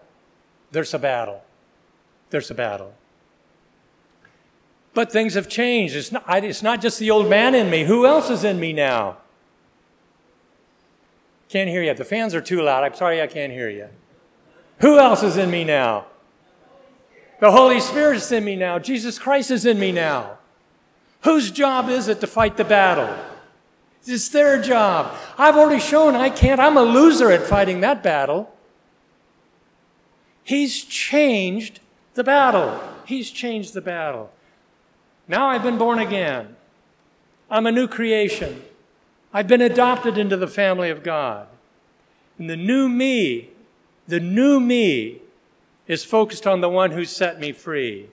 There's 0.73 0.93
a 0.95 0.99
battle. 0.99 1.45
There's 2.31 2.50
a 2.50 2.55
battle. 2.55 2.93
But 4.93 5.12
things 5.12 5.35
have 5.35 5.49
changed. 5.49 5.95
It's 5.95 6.11
not, 6.11 6.25
it's 6.43 6.64
not 6.64 6.83
just 6.83 6.99
the 6.99 7.12
old 7.12 7.31
man 7.31 7.55
in 7.55 7.71
me. 7.71 7.85
Who 7.85 8.05
else 8.05 8.31
is 8.31 8.43
in 8.43 8.59
me 8.59 8.73
now? 8.73 9.19
Can't 11.49 11.71
hear 11.71 11.85
you. 11.85 11.95
The 11.95 12.05
fans 12.05 12.35
are 12.35 12.40
too 12.40 12.62
loud. 12.62 12.83
I'm 12.83 12.95
sorry 12.95 13.23
I 13.23 13.28
can't 13.28 13.52
hear 13.52 13.71
you. 13.71 13.90
Who 14.81 14.99
else 14.99 15.23
is 15.23 15.37
in 15.37 15.52
me 15.52 15.62
now? 15.62 16.07
The 17.40 17.50
Holy 17.50 17.81
Spirit 17.81 18.16
is 18.16 18.33
in 18.33 18.45
me 18.45 18.57
now. 18.57 18.78
Jesus 18.78 19.19
Christ 19.19 19.50
is 19.50 19.66
in 19.66 19.78
me 19.78 19.93
now. 19.93 20.38
Whose 21.23 21.50
job 21.50 21.88
is 21.88 22.09
it 22.09 22.21
to 22.21 22.26
fight 22.26 22.57
the 22.57 22.64
battle? 22.64 23.14
It's 24.07 24.28
their 24.28 24.62
job. 24.62 25.14
I've 25.37 25.57
already 25.57 25.81
shown 25.81 26.14
I 26.14 26.31
can't. 26.31 26.61
I'm 26.61 26.76
a 26.76 26.83
loser 26.83 27.31
at 27.31 27.47
fighting 27.47 27.81
that 27.81 28.02
battle. 28.02 28.52
He's 30.45 30.85
changed 30.85 31.81
the 32.14 32.23
battle. 32.23 32.81
He's 33.05 33.31
changed 33.31 33.75
the 33.75 33.81
battle. 33.81 34.31
Now 35.26 35.49
I've 35.49 35.64
been 35.64 35.76
born 35.76 35.99
again. 35.99 36.55
I'm 37.50 37.66
a 37.66 37.73
new 37.73 37.88
creation. 37.88 38.62
I've 39.33 39.49
been 39.49 39.61
adopted 39.61 40.16
into 40.16 40.37
the 40.37 40.47
family 40.47 40.88
of 40.88 41.02
God. 41.02 41.49
And 42.38 42.49
the 42.49 42.57
new 42.57 42.88
me, 42.88 43.50
the 44.07 44.21
new 44.21 44.61
me, 44.61 45.21
is 45.87 46.05
focused 46.05 46.47
on 46.47 46.61
the 46.61 46.69
one 46.69 46.93
who 46.93 47.05
set 47.05 47.38
me 47.38 47.52
free, 47.52 48.09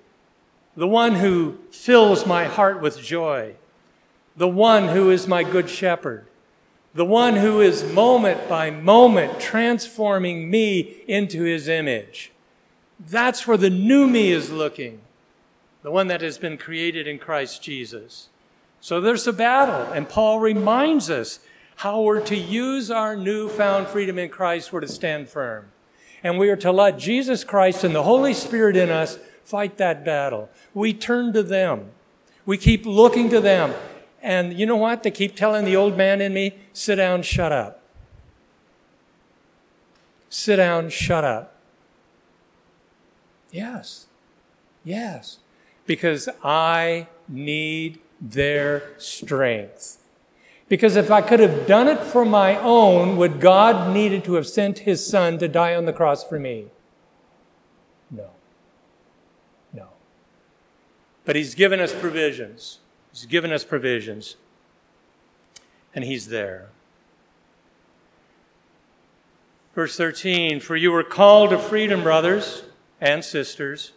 the 0.75 0.87
one 0.87 1.15
who 1.15 1.57
fills 1.71 2.25
my 2.25 2.45
heart 2.45 2.81
with 2.81 2.99
joy, 2.99 3.55
the 4.35 4.47
one 4.47 4.89
who 4.89 5.09
is 5.09 5.27
my 5.27 5.43
good 5.43 5.69
shepherd, 5.69 6.25
the 6.93 7.05
one 7.05 7.35
who 7.35 7.61
is 7.61 7.83
moment 7.83 8.47
by 8.47 8.69
moment 8.69 9.39
transforming 9.39 10.49
me 10.49 10.97
into 11.07 11.43
his 11.43 11.67
image. 11.67 12.31
That's 12.99 13.47
where 13.47 13.57
the 13.57 13.69
new 13.69 14.07
me 14.07 14.31
is 14.31 14.51
looking, 14.51 15.01
the 15.81 15.91
one 15.91 16.07
that 16.07 16.21
has 16.21 16.37
been 16.37 16.57
created 16.57 17.07
in 17.07 17.19
Christ 17.19 17.61
Jesus. 17.63 18.29
So 18.79 19.01
there's 19.01 19.27
a 19.27 19.33
battle, 19.33 19.91
and 19.93 20.07
Paul 20.07 20.39
reminds 20.39 21.09
us 21.09 21.39
how 21.77 22.01
we're 22.01 22.21
to 22.21 22.35
use 22.35 22.91
our 22.91 23.15
newfound 23.15 23.87
freedom 23.87 24.19
in 24.19 24.29
Christ, 24.29 24.71
we're 24.71 24.81
to 24.81 24.87
stand 24.87 25.29
firm. 25.29 25.72
And 26.23 26.39
we 26.39 26.49
are 26.49 26.55
to 26.57 26.71
let 26.71 26.97
Jesus 26.97 27.43
Christ 27.43 27.83
and 27.83 27.93
the 27.93 28.03
Holy 28.03 28.33
Spirit 28.33 28.77
in 28.77 28.89
us 28.89 29.19
fight 29.43 29.77
that 29.77 30.05
battle. 30.05 30.49
We 30.73 30.93
turn 30.93 31.33
to 31.33 31.43
them. 31.43 31.91
We 32.45 32.57
keep 32.57 32.85
looking 32.85 33.29
to 33.29 33.41
them. 33.41 33.73
And 34.21 34.57
you 34.57 34.65
know 34.65 34.77
what? 34.77 35.03
They 35.03 35.11
keep 35.11 35.35
telling 35.35 35.65
the 35.65 35.75
old 35.75 35.97
man 35.97 36.21
in 36.21 36.33
me, 36.33 36.55
sit 36.71 36.95
down, 36.95 37.23
shut 37.23 37.51
up. 37.51 37.81
Sit 40.29 40.55
down, 40.55 40.89
shut 40.89 41.25
up. 41.25 41.57
Yes. 43.51 44.07
Yes. 44.83 45.39
Because 45.85 46.29
I 46.43 47.07
need 47.27 47.99
their 48.19 48.93
strength. 48.97 50.02
Because 50.73 50.95
if 50.95 51.11
I 51.11 51.21
could 51.21 51.39
have 51.39 51.67
done 51.67 51.87
it 51.87 51.99
for 51.99 52.25
my 52.25 52.57
own, 52.57 53.15
would 53.17 53.39
God 53.39 53.93
needed 53.93 54.23
to 54.23 54.33
have 54.33 54.47
sent 54.47 54.79
his 54.79 55.05
son 55.05 55.37
to 55.37 55.47
die 55.47 55.75
on 55.75 55.85
the 55.85 55.93
cross 55.93 56.23
for 56.23 56.39
me? 56.39 56.65
No. 58.09 58.31
No. 59.71 59.89
But 61.25 61.35
he's 61.35 61.53
given 61.53 61.79
us 61.79 61.93
provisions. 61.93 62.79
He's 63.11 63.27
given 63.27 63.51
us 63.51 63.63
provisions. 63.63 64.35
And 65.93 66.05
he's 66.05 66.29
there. 66.29 66.69
Verse 69.75 69.95
13 69.95 70.59
For 70.59 70.75
you 70.75 70.91
were 70.91 71.03
called 71.03 71.51
to 71.51 71.59
freedom, 71.59 72.01
brothers 72.01 72.63
and 72.99 73.23
sisters. 73.23 73.91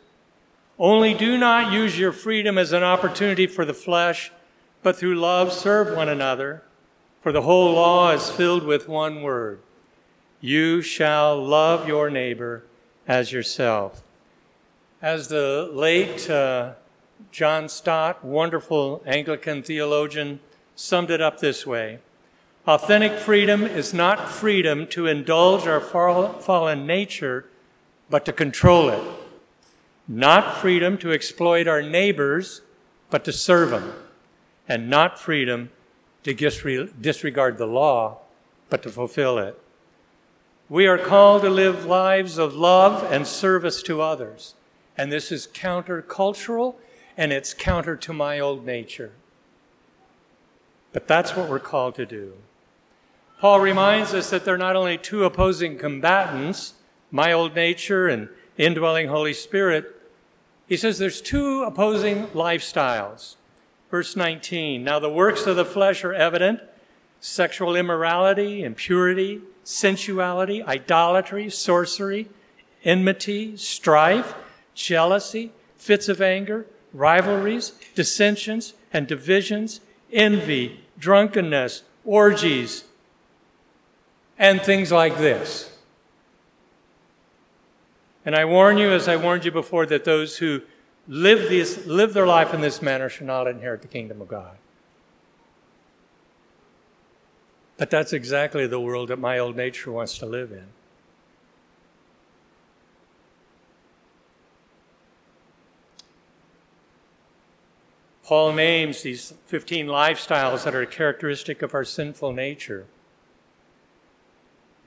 Only 0.78 1.14
do 1.14 1.38
not 1.38 1.72
use 1.72 1.98
your 1.98 2.12
freedom 2.12 2.58
as 2.58 2.74
an 2.74 2.82
opportunity 2.82 3.46
for 3.46 3.64
the 3.64 3.72
flesh, 3.72 4.30
but 4.82 4.94
through 4.94 5.18
love 5.18 5.54
serve 5.54 5.96
one 5.96 6.10
another. 6.10 6.62
For 7.26 7.32
the 7.32 7.42
whole 7.42 7.72
law 7.72 8.12
is 8.12 8.30
filled 8.30 8.62
with 8.62 8.88
one 8.88 9.20
word. 9.20 9.58
You 10.40 10.80
shall 10.80 11.44
love 11.44 11.88
your 11.88 12.08
neighbor 12.08 12.62
as 13.08 13.32
yourself. 13.32 14.04
As 15.02 15.26
the 15.26 15.68
late 15.72 16.30
uh, 16.30 16.74
John 17.32 17.68
Stott, 17.68 18.24
wonderful 18.24 19.02
Anglican 19.04 19.64
theologian, 19.64 20.38
summed 20.76 21.10
it 21.10 21.20
up 21.20 21.40
this 21.40 21.66
way. 21.66 21.98
Authentic 22.64 23.18
freedom 23.18 23.64
is 23.64 23.92
not 23.92 24.28
freedom 24.28 24.86
to 24.86 25.08
indulge 25.08 25.66
our 25.66 25.80
fallen 25.80 26.86
nature, 26.86 27.46
but 28.08 28.24
to 28.26 28.32
control 28.32 28.88
it. 28.88 29.02
Not 30.06 30.58
freedom 30.58 30.96
to 30.98 31.10
exploit 31.10 31.66
our 31.66 31.82
neighbors, 31.82 32.62
but 33.10 33.24
to 33.24 33.32
serve 33.32 33.70
them, 33.70 33.94
and 34.68 34.88
not 34.88 35.18
freedom 35.18 35.70
to 36.26 36.88
disregard 37.00 37.56
the 37.56 37.66
law, 37.66 38.18
but 38.68 38.82
to 38.82 38.90
fulfill 38.90 39.38
it. 39.38 39.60
We 40.68 40.86
are 40.88 40.98
called 40.98 41.42
to 41.42 41.50
live 41.50 41.84
lives 41.84 42.38
of 42.38 42.54
love 42.54 43.10
and 43.12 43.26
service 43.26 43.82
to 43.84 44.02
others, 44.02 44.54
and 44.96 45.12
this 45.12 45.30
is 45.30 45.46
countercultural 45.46 46.74
and 47.16 47.32
it's 47.32 47.54
counter 47.54 47.96
to 47.96 48.12
my 48.12 48.40
old 48.40 48.66
nature. 48.66 49.12
But 50.92 51.06
that's 51.06 51.36
what 51.36 51.48
we're 51.48 51.60
called 51.60 51.94
to 51.94 52.06
do. 52.06 52.34
Paul 53.40 53.60
reminds 53.60 54.12
us 54.12 54.30
that 54.30 54.44
they're 54.44 54.58
not 54.58 54.76
only 54.76 54.98
two 54.98 55.24
opposing 55.24 55.78
combatants, 55.78 56.74
my 57.10 57.32
old 57.32 57.54
nature 57.54 58.08
and 58.08 58.28
indwelling 58.58 59.08
Holy 59.08 59.32
Spirit, 59.32 59.94
he 60.66 60.76
says 60.76 60.98
there's 60.98 61.20
two 61.20 61.62
opposing 61.62 62.26
lifestyles. 62.28 63.36
Verse 63.90 64.16
19 64.16 64.82
Now 64.82 64.98
the 64.98 65.10
works 65.10 65.46
of 65.46 65.56
the 65.56 65.64
flesh 65.64 66.04
are 66.04 66.14
evident 66.14 66.60
sexual 67.20 67.74
immorality, 67.74 68.62
impurity, 68.62 69.40
sensuality, 69.64 70.62
idolatry, 70.62 71.50
sorcery, 71.50 72.28
enmity, 72.84 73.56
strife, 73.56 74.34
jealousy, 74.74 75.50
fits 75.76 76.08
of 76.08 76.20
anger, 76.20 76.66
rivalries, 76.92 77.72
dissensions, 77.94 78.74
and 78.92 79.06
divisions, 79.06 79.80
envy, 80.12 80.80
drunkenness, 80.98 81.82
orgies, 82.04 82.84
and 84.38 84.60
things 84.62 84.92
like 84.92 85.18
this. 85.18 85.76
And 88.24 88.34
I 88.34 88.44
warn 88.44 88.78
you, 88.78 88.90
as 88.90 89.08
I 89.08 89.16
warned 89.16 89.44
you 89.44 89.52
before, 89.52 89.86
that 89.86 90.04
those 90.04 90.38
who 90.38 90.62
live, 91.08 91.48
this, 91.48 91.86
live 91.86 92.12
their 92.12 92.26
life 92.26 92.52
in 92.52 92.60
this 92.60 92.82
manner 92.82 93.08
shall 93.08 93.26
not 93.26 93.46
inherit 93.46 93.82
the 93.82 93.88
kingdom 93.88 94.20
of 94.20 94.28
God. 94.28 94.56
But 97.76 97.90
that's 97.90 98.12
exactly 98.12 98.66
the 98.66 98.80
world 98.80 99.08
that 99.08 99.18
my 99.18 99.38
old 99.38 99.56
nature 99.56 99.92
wants 99.92 100.18
to 100.18 100.26
live 100.26 100.50
in. 100.50 100.68
Paul 108.24 108.54
names 108.54 109.02
these 109.02 109.34
15 109.46 109.86
lifestyles 109.86 110.64
that 110.64 110.74
are 110.74 110.84
characteristic 110.84 111.62
of 111.62 111.74
our 111.74 111.84
sinful 111.84 112.32
nature. 112.32 112.86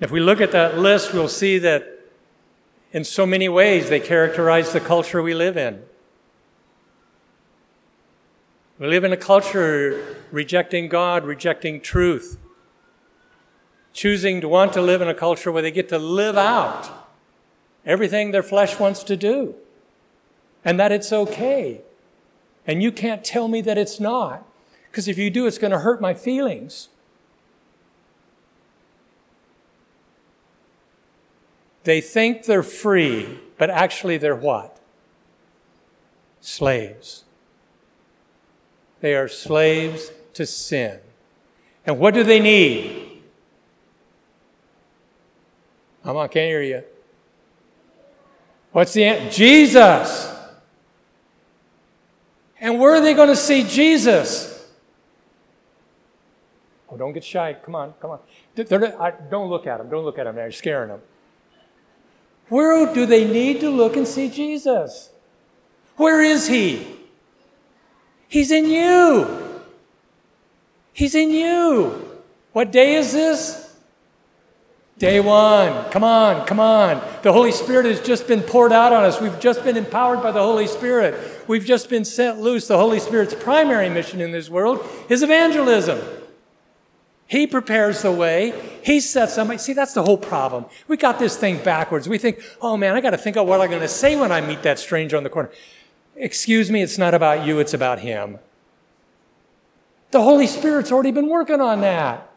If 0.02 0.12
we 0.12 0.20
look 0.20 0.42
at 0.42 0.52
that 0.52 0.78
list, 0.78 1.14
we'll 1.14 1.30
see 1.30 1.58
that 1.60 2.00
in 2.92 3.04
so 3.06 3.26
many 3.26 3.48
ways, 3.48 3.88
they 3.88 4.00
characterize 4.00 4.74
the 4.74 4.80
culture 4.80 5.22
we 5.22 5.34
live 5.34 5.56
in. 5.56 5.84
We 8.80 8.88
live 8.88 9.04
in 9.04 9.12
a 9.12 9.18
culture 9.18 10.16
rejecting 10.32 10.88
God, 10.88 11.26
rejecting 11.26 11.82
truth, 11.82 12.38
choosing 13.92 14.40
to 14.40 14.48
want 14.48 14.72
to 14.74 14.82
live 14.82 15.02
in 15.02 15.10
a 15.10 15.14
culture 15.14 15.52
where 15.52 15.62
they 15.62 15.72
get 15.72 15.90
to 15.90 16.00
live 16.00 16.38
out 16.38 16.90
everything 17.86 18.32
their 18.32 18.44
flesh 18.44 18.80
wants 18.80 19.04
to 19.04 19.18
do, 19.18 19.56
and 20.64 20.80
that 20.80 20.94
it's 20.94 21.12
okay. 21.12 21.82
And 22.66 22.82
you 22.82 22.92
can't 22.92 23.24
tell 23.24 23.50
me 23.50 23.60
that 23.62 23.78
it's 23.78 24.00
not, 24.00 24.48
because 24.90 25.10
if 25.10 25.18
you 25.18 25.30
do, 25.30 25.46
it's 25.46 25.58
going 25.58 25.72
to 25.72 25.80
hurt 25.80 26.00
my 26.00 26.14
feelings. 26.14 26.88
They 31.84 32.00
think 32.00 32.46
they're 32.46 32.64
free, 32.64 33.40
but 33.58 33.70
actually 33.70 34.18
they're 34.18 34.36
what? 34.36 34.80
Slaves. 36.40 37.26
They 39.02 39.16
are 39.16 39.28
slaves 39.28 40.12
to 40.34 40.46
sin. 40.46 41.00
And 41.86 42.00
what 42.00 42.14
do 42.14 42.24
they 42.24 42.40
need? 42.40 43.22
I'm 46.04 46.16
can't 46.16 46.34
hear 46.34 46.62
you. 46.62 46.84
What's 48.72 48.94
the 48.94 49.04
answer? 49.06 49.30
Jesus. 49.30 50.34
And 52.60 52.80
where 52.80 52.96
are 52.96 53.02
they 53.02 53.14
going 53.14 53.30
to 53.30 53.36
see 53.36 53.64
Jesus? 53.64 54.68
Oh, 56.90 56.98
don't 56.98 57.14
get 57.14 57.24
shy. 57.24 57.56
Come 57.64 57.76
on, 57.76 57.94
come 58.02 58.12
on. 58.12 58.20
don't 59.30 59.50
look 59.50 59.68
at 59.68 59.78
them. 59.78 59.90
Don't 59.90 60.04
look 60.04 60.18
at 60.18 60.26
them. 60.26 60.36
They're 60.36 60.52
scaring 60.52 60.90
them. 60.90 61.02
Where 62.50 62.92
do 62.94 63.06
they 63.06 63.26
need 63.26 63.60
to 63.62 63.70
look 63.70 63.96
and 63.96 64.08
see 64.08 64.30
Jesus? 64.30 65.12
Where 65.96 66.22
is 66.22 66.48
He? 66.48 66.99
He's 68.30 68.52
in 68.52 68.70
you. 68.70 69.62
He's 70.94 71.16
in 71.16 71.32
you. 71.32 72.22
What 72.54 72.72
day 72.72 72.96
is 72.96 73.12
this? 73.12 73.76
Day 75.00 75.20
one. 75.20 75.90
Come 75.92 76.04
on, 76.04 76.46
come 76.46 76.60
on. 76.60 77.02
The 77.24 77.34
Holy 77.34 77.52
Spirit 77.52 77.86
has 77.86 78.02
just 78.02 78.28
been 78.28 78.42
poured 78.42 78.72
out 78.72 78.94
on 78.94 79.04
us. 79.04 79.20
We've 79.20 79.40
just 79.40 79.64
been 79.64 79.78
empowered 79.78 80.22
by 80.22 80.32
the 80.32 80.42
Holy 80.42 80.68
Spirit. 80.68 81.48
We've 81.48 81.66
just 81.66 81.90
been 81.90 82.06
set 82.06 82.38
loose. 82.38 82.68
The 82.68 82.78
Holy 82.78 83.00
Spirit's 83.00 83.34
primary 83.34 83.90
mission 83.90 84.22
in 84.22 84.32
this 84.32 84.50
world 84.50 84.88
is 85.10 85.24
evangelism. 85.24 86.00
He 87.26 87.48
prepares 87.48 88.02
the 88.02 88.12
way. 88.12 88.54
He 88.84 89.00
sets 89.00 89.36
them. 89.36 89.58
See, 89.58 89.74
that's 89.74 89.94
the 89.94 90.04
whole 90.04 90.18
problem. 90.18 90.66
We 90.88 90.98
got 90.98 91.18
this 91.18 91.38
thing 91.38 91.64
backwards. 91.64 92.10
We 92.10 92.18
think, 92.18 92.42
oh 92.62 92.76
man, 92.76 92.96
I 92.96 93.02
got 93.02 93.12
to 93.12 93.18
think 93.18 93.38
of 93.38 93.48
what 93.48 93.62
I'm 93.62 93.70
going 93.70 93.82
to 93.82 93.88
say 93.88 94.16
when 94.16 94.32
I 94.32 94.42
meet 94.42 94.64
that 94.64 94.80
stranger 94.80 95.16
on 95.16 95.24
the 95.24 95.30
corner. 95.30 95.50
Excuse 96.20 96.70
me, 96.70 96.82
it's 96.82 96.98
not 96.98 97.14
about 97.14 97.46
you, 97.46 97.60
it's 97.60 97.74
about 97.74 98.00
him. 98.00 98.40
The 100.12 100.22
Holy 100.22 100.48
Spirit's 100.48 100.92
already 100.92 101.12
been 101.12 101.30
working 101.30 101.62
on 101.62 101.80
that. 101.80 102.30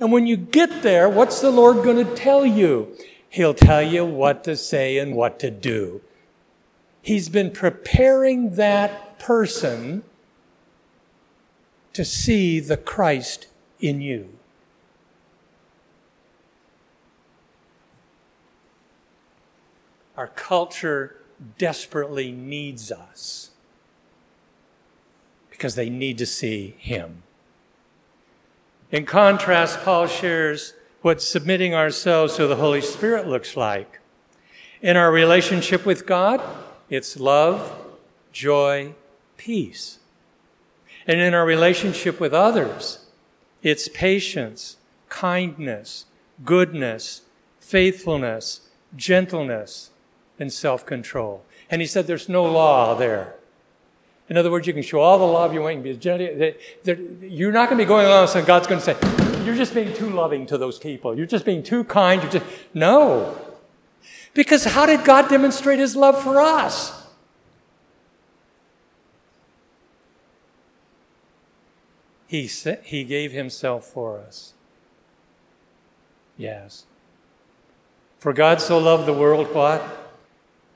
And 0.00 0.10
when 0.10 0.26
you 0.26 0.38
get 0.38 0.82
there, 0.82 1.06
what's 1.06 1.40
the 1.40 1.50
Lord 1.50 1.84
going 1.84 2.04
to 2.04 2.14
tell 2.14 2.46
you? 2.46 2.96
He'll 3.28 3.52
tell 3.52 3.82
you 3.82 4.06
what 4.06 4.44
to 4.44 4.56
say 4.56 4.96
and 4.96 5.14
what 5.14 5.38
to 5.40 5.50
do. 5.50 6.00
He's 7.02 7.28
been 7.28 7.50
preparing 7.50 8.54
that 8.56 9.18
person 9.18 10.02
to 11.92 12.02
see 12.02 12.60
the 12.60 12.78
Christ 12.78 13.46
in 13.78 14.00
you. 14.00 14.30
Our 20.16 20.28
culture 20.28 21.19
desperately 21.58 22.32
needs 22.32 22.92
us 22.92 23.50
because 25.50 25.74
they 25.74 25.90
need 25.90 26.18
to 26.18 26.26
see 26.26 26.74
Him. 26.78 27.22
In 28.90 29.06
contrast, 29.06 29.80
Paul 29.82 30.06
shares 30.06 30.74
what 31.02 31.22
submitting 31.22 31.74
ourselves 31.74 32.36
to 32.36 32.46
the 32.46 32.56
Holy 32.56 32.80
Spirit 32.80 33.26
looks 33.26 33.56
like. 33.56 34.00
In 34.82 34.96
our 34.96 35.12
relationship 35.12 35.86
with 35.86 36.06
God, 36.06 36.42
it's 36.88 37.18
love, 37.18 37.72
joy, 38.32 38.94
peace. 39.36 39.98
And 41.06 41.20
in 41.20 41.34
our 41.34 41.44
relationship 41.44 42.20
with 42.20 42.34
others, 42.34 43.06
it's 43.62 43.88
patience, 43.88 44.76
kindness, 45.08 46.06
goodness, 46.44 47.22
faithfulness, 47.60 48.62
gentleness, 48.96 49.89
and 50.40 50.52
self 50.52 50.84
control. 50.84 51.44
And 51.70 51.80
he 51.80 51.86
said 51.86 52.08
there's 52.08 52.28
no 52.28 52.44
law 52.44 52.96
there. 52.96 53.36
In 54.28 54.36
other 54.36 54.50
words, 54.50 54.66
you 54.66 54.72
can 54.72 54.82
show 54.82 55.00
all 55.00 55.18
the 55.18 55.24
love 55.24 55.52
you 55.52 55.60
want. 55.60 55.84
You're 55.84 57.52
not 57.52 57.68
going 57.68 57.78
to 57.78 57.84
be 57.84 57.84
going 57.84 58.06
along 58.06 58.28
and 58.34 58.46
God's 58.46 58.66
going 58.66 58.80
to 58.80 58.84
say, 58.84 59.44
You're 59.44 59.56
just 59.56 59.74
being 59.74 59.92
too 59.92 60.08
loving 60.08 60.46
to 60.46 60.58
those 60.58 60.78
people. 60.78 61.16
You're 61.16 61.26
just 61.26 61.44
being 61.44 61.62
too 61.62 61.84
kind. 61.84 62.22
You're 62.22 62.32
just... 62.32 62.46
No. 62.72 63.36
Because 64.32 64.64
how 64.64 64.86
did 64.86 65.04
God 65.04 65.28
demonstrate 65.28 65.78
his 65.78 65.96
love 65.96 66.22
for 66.22 66.40
us? 66.40 66.96
He, 72.28 72.46
he 72.84 73.02
gave 73.02 73.32
himself 73.32 73.84
for 73.86 74.20
us. 74.20 74.54
Yes. 76.36 76.86
For 78.20 78.32
God 78.32 78.60
so 78.60 78.78
loved 78.78 79.06
the 79.06 79.12
world, 79.12 79.52
what? 79.52 79.99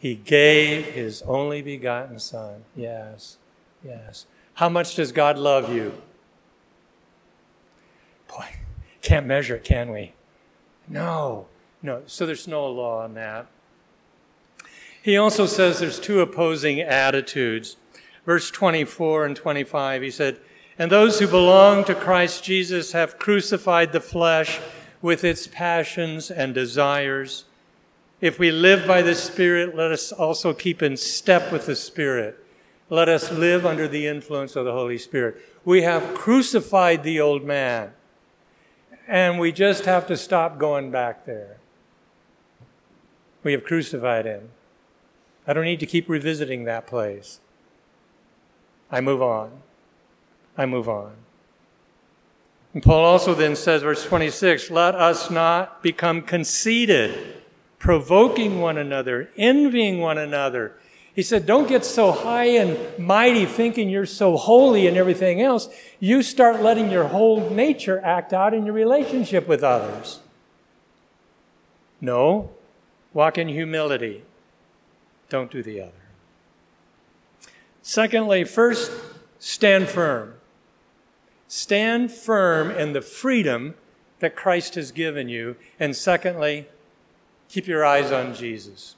He 0.05 0.17
gave 0.17 0.89
his 0.89 1.23
only 1.23 1.63
begotten 1.63 2.19
Son. 2.19 2.65
Yes. 2.77 3.39
Yes. 3.83 4.27
How 4.53 4.69
much 4.69 4.97
does 4.97 5.13
God 5.13 5.39
love 5.39 5.75
you? 5.75 5.95
Boy, 8.29 8.45
can't 9.01 9.25
measure 9.25 9.57
it, 9.57 9.65
can 9.65 9.91
we? 9.91 10.13
No, 10.87 11.47
no. 11.81 12.03
So 12.05 12.27
there's 12.27 12.47
no 12.47 12.67
law 12.67 13.03
on 13.03 13.15
that. 13.15 13.47
He 15.01 15.17
also 15.17 15.47
says 15.47 15.79
there's 15.79 15.99
two 15.99 16.21
opposing 16.21 16.83
attitudes. 16.83 17.79
Verse 18.27 18.51
24 18.51 19.25
and 19.25 19.35
25, 19.35 20.03
he 20.03 20.11
said, 20.11 20.39
And 20.79 20.93
those 20.93 21.19
who 21.19 21.27
belong 21.27 21.83
to 21.85 21.95
Christ 21.95 22.45
Jesus 22.45 22.93
have 22.93 23.19
crucified 23.19 23.93
the 23.93 24.03
flesh 24.03 24.61
with 25.01 25.25
its 25.25 25.47
passions 25.47 26.31
and 26.31 26.53
desires. 26.53 27.47
If 28.25 28.39
we 28.39 28.51
live 28.51 28.87
by 28.87 29.03
the 29.03 29.15
Spirit, 29.15 29.77
let 29.77 29.93
us 29.93 30.11
also 30.11 30.55
keep 30.55 30.83
in 30.83 30.97
step 30.97 31.53
with 31.53 31.67
the 31.67 31.77
Spirit. 31.77 32.43
Let 32.89 33.07
us 33.07 33.31
live 33.31 33.67
under 33.67 33.87
the 33.87 34.07
influence 34.07 34.57
of 34.57 34.65
the 34.65 34.73
Holy 34.73 34.97
Spirit. 34.97 35.37
We 35.63 35.83
have 35.83 36.15
crucified 36.15 37.03
the 37.03 37.21
old 37.21 37.45
man, 37.45 37.93
and 39.07 39.39
we 39.39 39.53
just 39.53 39.85
have 39.85 40.07
to 40.07 40.17
stop 40.17 40.57
going 40.57 40.91
back 40.91 41.27
there. 41.27 41.59
We 43.43 43.53
have 43.53 43.63
crucified 43.63 44.25
him. 44.25 44.49
I 45.47 45.53
don't 45.53 45.67
need 45.67 45.81
to 45.81 45.87
keep 45.87 46.09
revisiting 46.09 46.65
that 46.65 46.87
place. 46.87 47.41
I 48.91 49.03
move 49.03 49.21
on. 49.21 49.53
I 50.57 50.65
move 50.65 50.89
on. 50.89 51.13
And 52.73 52.83
Paul 52.83 53.05
also 53.05 53.35
then 53.35 53.55
says, 53.55 53.83
verse 53.83 54.03
26, 54.03 54.71
let 54.71 54.95
us 54.95 55.31
not 55.31 55.83
become 55.83 56.23
conceited, 56.23 57.34
provoking 57.85 58.63
one 58.63 58.79
another, 58.79 59.29
envying 59.37 60.01
one 60.01 60.17
another. 60.17 60.73
He 61.15 61.21
said, 61.21 61.45
Don't 61.45 61.69
get 61.69 61.85
so 61.85 62.13
high 62.13 62.47
and 62.47 62.79
mighty 62.99 63.45
thinking 63.45 63.91
you're 63.91 64.07
so 64.07 64.39
holy 64.39 64.87
and 64.87 64.97
everything 64.97 65.43
else. 65.43 65.69
You 66.01 66.23
start 66.23 66.63
letting 66.63 66.91
your 66.91 67.09
whole 67.09 67.51
nature 67.51 68.01
act 68.03 68.33
out 68.33 68.55
in 68.55 68.65
your 68.65 68.75
relationship 68.75 69.47
with 69.47 69.63
others. 69.63 70.21
No, 72.01 72.53
walk 73.13 73.37
in 73.37 73.49
humility. 73.49 74.23
Don't 75.29 75.51
do 75.51 75.63
the 75.63 75.83
other. 75.83 75.93
Secondly, 77.83 78.45
first, 78.45 78.93
stand 79.39 79.91
firm. 79.91 80.33
Stand 81.49 82.13
firm 82.13 82.71
in 82.71 82.95
the 82.95 83.03
freedom 83.03 83.75
that 84.21 84.35
Christ 84.35 84.75
has 84.77 84.91
given 84.91 85.29
you. 85.29 85.57
And 85.79 85.95
secondly, 85.95 86.67
keep 87.55 87.69
your 87.69 87.85
eyes 87.85 88.11
on 88.11 88.35
Jesus. 88.35 88.97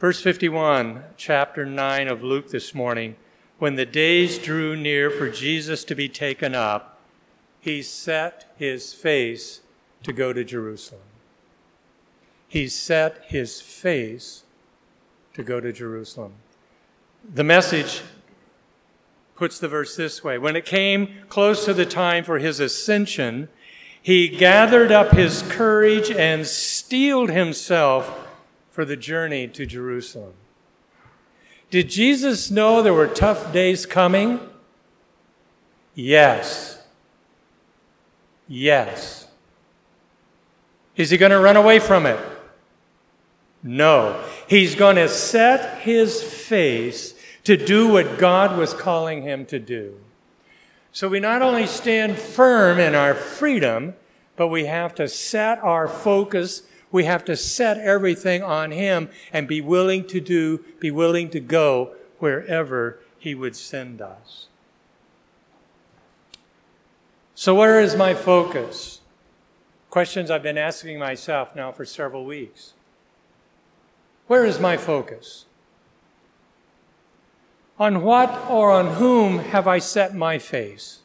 Verse 0.00 0.22
51, 0.22 1.04
chapter 1.18 1.66
9 1.66 2.08
of 2.08 2.22
Luke 2.22 2.48
this 2.48 2.74
morning. 2.74 3.16
When 3.58 3.74
the 3.74 3.84
days 3.84 4.38
drew 4.38 4.74
near 4.74 5.10
for 5.10 5.28
Jesus 5.28 5.84
to 5.84 5.94
be 5.94 6.08
taken 6.08 6.54
up, 6.54 6.98
he 7.60 7.82
set 7.82 8.50
his 8.56 8.94
face 8.94 9.60
to 10.04 10.14
go 10.14 10.32
to 10.32 10.42
Jerusalem. 10.42 11.02
He 12.48 12.66
set 12.66 13.26
his 13.28 13.60
face 13.60 14.44
to 15.34 15.42
go 15.42 15.60
to 15.60 15.70
Jerusalem. 15.70 16.32
The 17.30 17.44
message 17.44 18.00
puts 19.36 19.58
the 19.58 19.68
verse 19.68 19.96
this 19.96 20.24
way 20.24 20.38
When 20.38 20.56
it 20.56 20.64
came 20.64 21.14
close 21.28 21.66
to 21.66 21.74
the 21.74 21.84
time 21.84 22.24
for 22.24 22.38
his 22.38 22.58
ascension, 22.58 23.50
he 24.02 24.28
gathered 24.28 24.90
up 24.90 25.12
his 25.12 25.42
courage 25.42 26.10
and 26.10 26.46
steeled 26.46 27.30
himself 27.30 28.28
for 28.70 28.84
the 28.84 28.96
journey 28.96 29.46
to 29.48 29.64
Jerusalem. 29.64 30.34
Did 31.70 31.88
Jesus 31.88 32.50
know 32.50 32.82
there 32.82 32.92
were 32.92 33.06
tough 33.06 33.52
days 33.52 33.86
coming? 33.86 34.40
Yes. 35.94 36.82
Yes. 38.48 39.28
Is 40.96 41.10
he 41.10 41.16
going 41.16 41.30
to 41.30 41.38
run 41.38 41.56
away 41.56 41.78
from 41.78 42.04
it? 42.04 42.18
No. 43.62 44.22
He's 44.48 44.74
going 44.74 44.96
to 44.96 45.08
set 45.08 45.80
his 45.80 46.22
face 46.22 47.14
to 47.44 47.56
do 47.56 47.88
what 47.88 48.18
God 48.18 48.58
was 48.58 48.74
calling 48.74 49.22
him 49.22 49.46
to 49.46 49.58
do. 49.58 49.96
So 50.92 51.08
we 51.08 51.20
not 51.20 51.42
only 51.42 51.66
stand 51.66 52.18
firm 52.18 52.78
in 52.78 52.94
our 52.94 53.14
freedom, 53.14 53.94
but 54.36 54.48
we 54.48 54.66
have 54.66 54.94
to 54.96 55.08
set 55.08 55.58
our 55.58 55.88
focus 55.88 56.62
we 56.92 57.04
have 57.04 57.24
to 57.24 57.36
set 57.36 57.78
everything 57.78 58.42
on 58.42 58.70
Him 58.70 59.08
and 59.32 59.48
be 59.48 59.62
willing 59.62 60.06
to 60.08 60.20
do, 60.20 60.62
be 60.78 60.90
willing 60.90 61.30
to 61.30 61.40
go 61.40 61.94
wherever 62.18 63.00
He 63.18 63.34
would 63.34 63.56
send 63.56 64.00
us. 64.02 64.46
So, 67.34 67.54
where 67.54 67.80
is 67.80 67.96
my 67.96 68.14
focus? 68.14 69.00
Questions 69.90 70.30
I've 70.30 70.42
been 70.42 70.58
asking 70.58 70.98
myself 70.98 71.56
now 71.56 71.72
for 71.72 71.84
several 71.84 72.24
weeks. 72.24 72.74
Where 74.26 74.44
is 74.44 74.60
my 74.60 74.76
focus? 74.76 75.46
On 77.82 78.02
what 78.02 78.48
or 78.48 78.70
on 78.70 78.94
whom 78.94 79.40
have 79.40 79.66
I 79.66 79.80
set 79.80 80.14
my 80.14 80.38
face? 80.38 81.00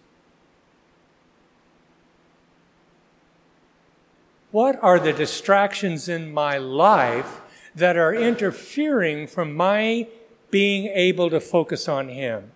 What 4.52 4.78
are 4.84 5.00
the 5.00 5.12
distractions 5.12 6.08
in 6.08 6.32
my 6.32 6.60
life 6.60 7.42
that 7.74 7.98
are 7.98 8.14
interfering 8.14 9.26
from 9.26 9.56
my 9.56 10.06
being 10.52 10.86
able 10.94 11.32
to 11.32 11.40
focus 11.40 11.90
on 11.90 12.10
Him? 12.10 12.52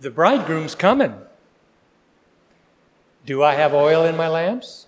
The 0.00 0.10
bridegroom's 0.10 0.74
coming. 0.74 1.14
Do 3.26 3.42
I 3.42 3.56
have 3.56 3.74
oil 3.74 4.02
in 4.02 4.16
my 4.16 4.28
lamps? 4.28 4.86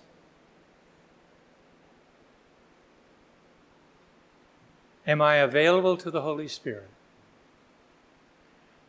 Am 5.09 5.23
I 5.23 5.37
available 5.37 5.97
to 5.97 6.11
the 6.11 6.21
Holy 6.21 6.47
Spirit? 6.47 6.91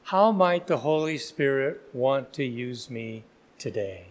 How 0.04 0.33
might 0.33 0.66
the 0.66 0.78
Holy 0.78 1.16
Spirit 1.16 1.80
want 1.94 2.35
to 2.35 2.44
use 2.44 2.90
me 2.90 3.24
today. 3.61 4.06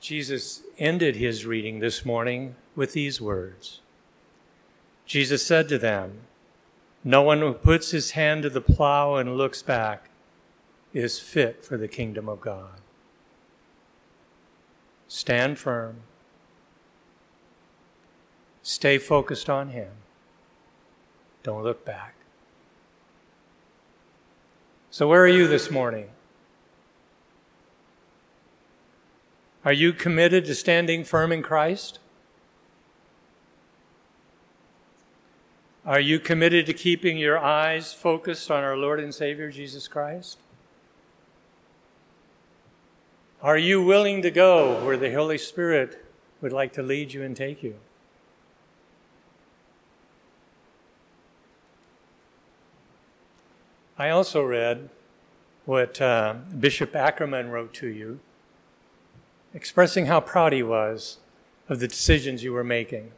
Jesus 0.00 0.62
ended 0.78 1.16
his 1.16 1.46
reading 1.46 1.78
this 1.78 2.04
morning 2.04 2.56
with 2.74 2.92
these 2.92 3.20
words 3.20 3.80
Jesus 5.06 5.46
said 5.46 5.68
to 5.70 5.78
them, 5.78 6.20
No 7.02 7.22
one 7.22 7.40
who 7.40 7.54
puts 7.54 7.92
his 7.92 8.10
hand 8.10 8.42
to 8.42 8.50
the 8.50 8.60
plow 8.60 9.16
and 9.16 9.38
looks 9.38 9.62
back 9.62 10.10
is 10.92 11.18
fit 11.18 11.64
for 11.64 11.78
the 11.78 11.88
kingdom 11.88 12.28
of 12.28 12.42
God. 12.42 12.79
Stand 15.12 15.58
firm. 15.58 16.02
Stay 18.62 18.96
focused 18.96 19.50
on 19.50 19.70
Him. 19.70 19.90
Don't 21.42 21.64
look 21.64 21.84
back. 21.84 22.14
So, 24.92 25.08
where 25.08 25.20
are 25.20 25.28
you 25.28 25.48
this 25.48 25.68
morning? 25.68 26.10
Are 29.64 29.72
you 29.72 29.92
committed 29.92 30.44
to 30.44 30.54
standing 30.54 31.02
firm 31.02 31.32
in 31.32 31.42
Christ? 31.42 31.98
Are 35.84 35.98
you 35.98 36.20
committed 36.20 36.66
to 36.66 36.72
keeping 36.72 37.18
your 37.18 37.36
eyes 37.36 37.92
focused 37.92 38.48
on 38.48 38.62
our 38.62 38.76
Lord 38.76 39.00
and 39.00 39.12
Savior 39.12 39.50
Jesus 39.50 39.88
Christ? 39.88 40.38
Are 43.42 43.56
you 43.56 43.82
willing 43.82 44.20
to 44.20 44.30
go 44.30 44.84
where 44.84 44.98
the 44.98 45.14
Holy 45.14 45.38
Spirit 45.38 46.04
would 46.42 46.52
like 46.52 46.74
to 46.74 46.82
lead 46.82 47.14
you 47.14 47.22
and 47.22 47.34
take 47.34 47.62
you? 47.62 47.76
I 53.96 54.10
also 54.10 54.42
read 54.42 54.90
what 55.64 56.02
uh, 56.02 56.34
Bishop 56.58 56.94
Ackerman 56.94 57.50
wrote 57.50 57.72
to 57.74 57.86
you, 57.86 58.20
expressing 59.54 60.06
how 60.06 60.20
proud 60.20 60.52
he 60.52 60.62
was 60.62 61.18
of 61.68 61.80
the 61.80 61.88
decisions 61.88 62.44
you 62.44 62.52
were 62.52 62.64
making. 62.64 63.12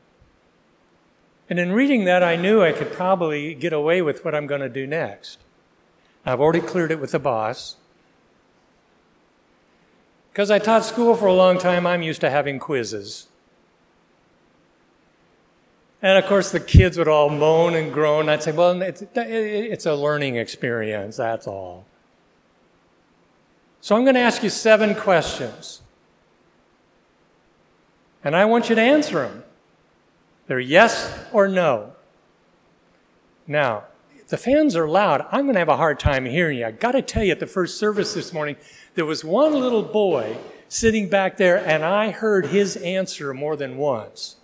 And 1.51 1.59
in 1.59 1.73
reading 1.73 2.05
that, 2.05 2.23
I 2.23 2.37
knew 2.37 2.63
I 2.63 2.73
could 2.73 2.93
probably 2.93 3.55
get 3.55 3.73
away 3.73 4.03
with 4.03 4.25
what 4.25 4.35
I'm 4.35 4.47
going 4.47 4.61
to 4.61 4.69
do 4.69 4.87
next. 4.87 5.39
I've 6.25 6.41
already 6.41 6.61
cleared 6.61 6.93
it 6.93 7.01
with 7.01 7.11
the 7.11 7.19
boss. 7.19 7.77
Because 10.33 10.51
I 10.51 10.59
taught 10.59 10.85
school 10.85 11.15
for 11.15 11.27
a 11.27 11.35
long 11.35 11.59
time, 11.59 11.87
I'm 11.87 12.03
used 12.03 12.23
to 12.23 12.31
having 12.31 12.59
quizzes. 12.59 13.29
And 16.01 16.19
of 16.19 16.29
course, 16.29 16.51
the 16.51 16.59
kids 16.59 16.97
would 16.97 17.07
all 17.07 17.29
moan 17.29 17.75
and 17.75 17.93
groan. 17.93 18.29
I'd 18.29 18.43
say, 18.43 18.53
well, 18.53 18.81
it's, 18.81 19.05
it's 19.15 19.87
a 19.87 19.95
learning 19.95 20.37
experience, 20.37 21.19
that's 21.19 21.47
all. 21.47 21.85
So 23.83 23.95
I'm 23.95 24.05
going 24.05 24.15
to 24.15 24.21
ask 24.21 24.43
you 24.43 24.49
seven 24.49 24.95
questions. 24.95 25.83
And 28.25 28.35
I 28.35 28.45
want 28.47 28.69
you 28.69 28.75
to 28.75 28.81
answer 28.81 29.29
them. 29.29 29.45
They're 30.47 30.61
yes 30.61 31.13
or 31.33 31.47
no. 31.47 31.93
Now, 33.47 33.85
the 34.33 34.39
fans 34.39 34.75
are 34.77 34.89
loud. 34.89 35.27
I'm 35.31 35.43
going 35.43 35.57
to 35.57 35.59
have 35.59 35.69
a 35.69 35.77
hard 35.77 36.01
time 36.01 36.25
hearing 36.25 36.57
you. 36.57 36.65
I 36.65 36.71
got 36.71 36.93
to 36.93 37.03
tell 37.03 37.23
you, 37.23 37.33
at 37.33 37.39
the 37.39 37.47
first 37.47 37.77
service 37.77 38.15
this 38.15 38.33
morning, 38.33 38.57
there 38.95 39.05
was 39.05 39.23
one 39.23 39.53
little 39.53 39.83
boy 39.83 40.39
sitting 40.71 41.11
back 41.11 41.37
there, 41.37 41.59
and 41.59 41.85
I 41.85 42.13
heard 42.13 42.47
his 42.47 42.77
answer 42.79 43.35
more 43.35 43.57
than 43.57 43.77
once. 43.77 44.37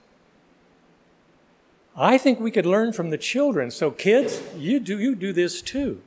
I 1.97 2.19
think 2.19 2.39
we 2.39 2.51
could 2.51 2.67
learn 2.67 2.93
from 2.93 3.09
the 3.09 3.17
children. 3.17 3.71
So, 3.71 3.91
kids, 3.91 4.43
you 4.59 4.79
do, 4.79 4.99
you 4.99 5.15
do 5.15 5.33
this 5.33 5.63
too. 5.63 6.03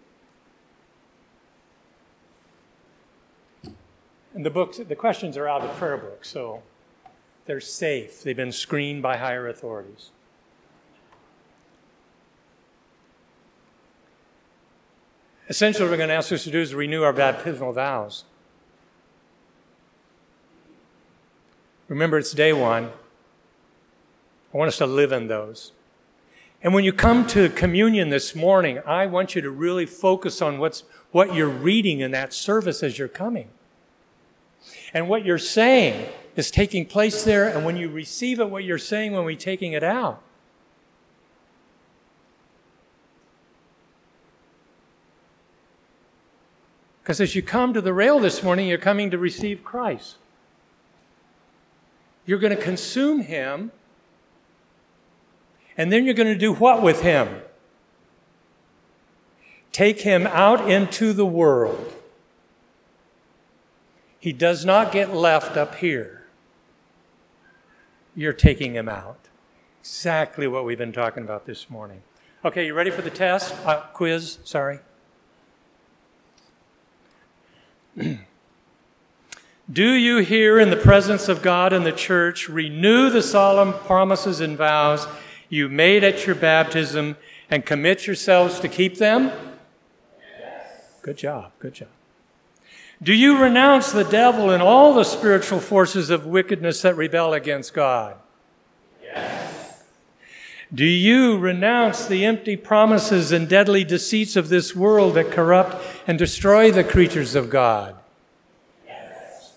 And 4.36 4.46
the 4.46 4.52
books, 4.52 4.78
the 4.78 4.96
questions 4.96 5.38
are 5.38 5.48
out 5.48 5.64
of 5.64 5.70
the 5.70 5.76
prayer 5.78 5.98
book, 5.98 6.24
so 6.24 6.62
they're 7.46 7.60
safe. 7.60 8.22
They've 8.22 8.38
been 8.38 8.52
screened 8.52 9.02
by 9.02 9.18
higher 9.18 9.48
authorities. 9.48 10.12
Essentially, 15.52 15.84
what 15.84 15.92
we're 15.92 15.98
going 15.98 16.08
to 16.08 16.16
ask 16.16 16.32
us 16.32 16.46
to 16.46 16.50
do 16.50 16.62
is 16.62 16.74
renew 16.74 17.04
our 17.04 17.12
baptismal 17.12 17.74
vows. 17.74 18.24
Remember, 21.90 22.18
it's 22.18 22.32
day 22.32 22.54
one. 22.54 22.86
I 24.54 24.58
want 24.58 24.70
us 24.70 24.78
to 24.78 24.86
live 24.86 25.12
in 25.12 25.28
those. 25.28 25.74
And 26.64 26.74
when 26.74 26.86
you 26.86 26.94
come 26.94 27.28
to 27.28 27.50
communion 27.50 28.08
this 28.08 28.34
morning, 28.34 28.80
I 28.86 29.08
want 29.08 29.36
you 29.36 29.42
to 29.42 29.52
really 29.52 29.86
focus 29.86 30.42
on 30.42 30.58
what's, 30.58 30.86
what 31.12 31.36
you're 31.36 31.50
reading 31.50 32.00
in 32.00 32.12
that 32.12 32.32
service 32.32 32.82
as 32.82 32.98
you're 32.98 33.10
coming. 33.10 33.50
And 34.94 35.10
what 35.10 35.26
you're 35.26 35.38
saying 35.38 36.08
is 36.38 36.50
taking 36.50 36.86
place 36.86 37.26
there, 37.26 37.50
and 37.50 37.66
when 37.66 37.76
you 37.76 37.90
receive 37.90 38.40
it, 38.40 38.50
what 38.50 38.64
you're 38.64 38.78
saying 38.78 39.12
when 39.12 39.26
we're 39.26 39.36
taking 39.36 39.74
it 39.74 39.84
out. 39.84 40.24
Because 47.12 47.20
as 47.20 47.36
you 47.36 47.42
come 47.42 47.74
to 47.74 47.82
the 47.82 47.92
rail 47.92 48.20
this 48.20 48.42
morning, 48.42 48.70
you're 48.70 48.78
coming 48.78 49.12
to 49.12 49.18
receive 49.18 49.66
Christ. 49.66 50.16
You're 52.26 52.40
going 52.40 52.56
to 52.56 52.64
consume 52.64 53.20
him. 53.24 53.74
And 55.76 55.92
then 55.92 56.06
you're 56.06 56.14
going 56.14 56.32
to 56.32 56.40
do 56.40 56.54
what 56.54 56.82
with 56.82 57.02
him? 57.02 57.42
Take 59.74 60.04
him 60.04 60.26
out 60.26 60.72
into 60.72 61.12
the 61.12 61.26
world. 61.26 61.94
He 64.18 64.32
does 64.32 64.64
not 64.64 64.94
get 64.94 65.14
left 65.14 65.58
up 65.58 65.76
here. 65.76 66.28
You're 68.16 68.32
taking 68.32 68.74
him 68.74 68.88
out. 68.88 69.28
Exactly 69.82 70.48
what 70.48 70.64
we've 70.64 70.78
been 70.78 70.94
talking 70.94 71.24
about 71.24 71.46
this 71.46 71.70
morning. 71.70 72.04
Okay, 72.46 72.66
you 72.68 72.74
ready 72.74 72.90
for 72.90 73.02
the 73.02 73.10
test? 73.10 73.54
Uh, 73.66 73.82
quiz, 73.92 74.38
sorry. 74.46 74.80
Do 79.72 79.94
you 79.94 80.18
here 80.18 80.60
in 80.60 80.70
the 80.70 80.78
presence 80.78 81.30
of 81.30 81.42
God 81.42 81.72
and 81.74 81.86
the 81.86 81.92
church 81.92 82.50
renew 82.50 83.10
the 83.10 83.22
solemn 83.22 83.74
promises 83.74 84.42
and 84.42 84.58
vows 84.58 85.08
you 85.50 85.70
made 85.70 86.04
at 86.04 86.26
your 86.26 86.36
baptism 86.36 87.18
and 87.50 87.66
commit 87.66 88.08
yourselves 88.08 88.60
to 88.60 88.68
keep 88.68 88.98
them? 88.98 89.32
Yes. 90.40 91.00
Good 91.02 91.18
job. 91.18 91.52
Good 91.60 91.74
job. 91.76 91.90
Do 93.04 93.14
you 93.14 93.42
renounce 93.42 93.92
the 93.92 94.04
devil 94.04 94.52
and 94.52 94.62
all 94.62 94.94
the 94.94 95.04
spiritual 95.04 95.60
forces 95.60 96.10
of 96.10 96.26
wickedness 96.26 96.82
that 96.84 96.96
rebel 96.96 97.34
against 97.34 97.74
God? 97.74 98.16
Yes. 99.02 99.61
Do 100.74 100.86
you 100.86 101.38
renounce 101.38 102.06
the 102.06 102.24
empty 102.24 102.56
promises 102.56 103.34
and 103.34 103.50
deadly 103.50 103.84
deceits 103.84 104.38
of 104.38 104.48
this 104.48 104.74
world 104.74 105.16
that 105.16 105.32
corrupt 105.32 105.84
and 106.08 106.18
destroy 106.18 106.72
the 106.72 106.84
creatures 106.86 107.36
of 107.36 107.50
God? 107.50 107.96
Yes. 108.88 109.54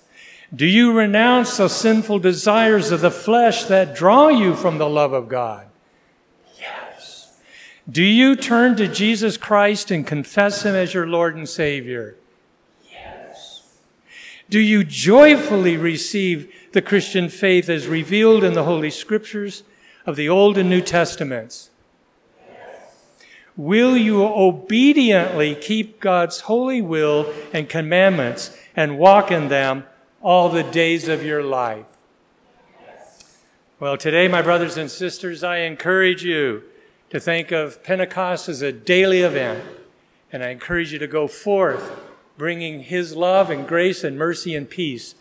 Do 0.52 0.66
you 0.66 0.92
renounce 0.92 1.56
the 1.56 1.68
sinful 1.68 2.18
desires 2.18 2.90
of 2.90 3.00
the 3.00 3.12
flesh 3.12 3.64
that 3.64 3.94
draw 3.94 4.26
you 4.26 4.56
from 4.56 4.78
the 4.78 4.88
love 4.88 5.12
of 5.12 5.28
God? 5.28 5.68
Yes. 6.58 7.38
Do 7.88 8.02
you 8.02 8.34
turn 8.34 8.74
to 8.76 8.88
Jesus 8.88 9.36
Christ 9.36 9.92
and 9.92 10.04
confess 10.04 10.64
Him 10.64 10.74
as 10.74 10.94
your 10.94 11.06
Lord 11.06 11.36
and 11.36 11.48
Savior? 11.48 12.16
Yes. 12.90 13.62
Do 14.50 14.58
you 14.58 14.82
joyfully 14.82 15.76
receive 15.76 16.52
the 16.72 16.82
Christian 16.82 17.28
faith 17.28 17.68
as 17.68 17.86
revealed 17.86 18.42
in 18.42 18.54
the 18.54 18.64
Holy 18.64 18.90
Scriptures 18.90 19.62
of 20.06 20.16
the 20.16 20.28
Old 20.28 20.58
and 20.58 20.68
New 20.70 20.80
Testaments? 20.80 21.70
Will 23.56 23.96
you 23.96 24.24
obediently 24.24 25.54
keep 25.54 26.00
God's 26.00 26.40
holy 26.40 26.82
will 26.82 27.32
and 27.52 27.68
commandments 27.68 28.56
and 28.76 28.98
walk 28.98 29.30
in 29.30 29.48
them 29.48 29.84
all 30.24 30.48
the 30.48 30.62
days 30.62 31.06
of 31.06 31.22
your 31.22 31.42
life. 31.42 31.84
Well, 33.78 33.98
today, 33.98 34.26
my 34.28 34.40
brothers 34.40 34.78
and 34.78 34.90
sisters, 34.90 35.44
I 35.44 35.58
encourage 35.58 36.24
you 36.24 36.62
to 37.10 37.20
think 37.20 37.52
of 37.52 37.82
Pentecost 37.84 38.48
as 38.48 38.62
a 38.62 38.72
daily 38.72 39.20
event, 39.20 39.62
and 40.32 40.42
I 40.42 40.48
encourage 40.48 40.92
you 40.92 40.98
to 40.98 41.06
go 41.06 41.28
forth 41.28 41.92
bringing 42.38 42.84
His 42.84 43.14
love 43.14 43.50
and 43.50 43.68
grace 43.68 44.02
and 44.02 44.16
mercy 44.16 44.54
and 44.54 44.68
peace 44.68 45.14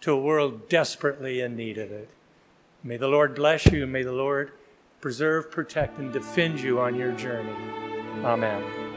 to 0.00 0.12
a 0.12 0.20
world 0.20 0.68
desperately 0.68 1.40
in 1.40 1.56
need 1.56 1.78
of 1.78 1.92
it. 1.92 2.08
May 2.82 2.96
the 2.96 3.08
Lord 3.08 3.34
bless 3.34 3.66
you. 3.66 3.86
May 3.86 4.02
the 4.02 4.12
Lord 4.12 4.52
preserve, 5.00 5.50
protect, 5.50 5.98
and 5.98 6.12
defend 6.12 6.60
you 6.60 6.80
on 6.80 6.94
your 6.94 7.12
journey. 7.12 7.54
Amen. 8.24 8.87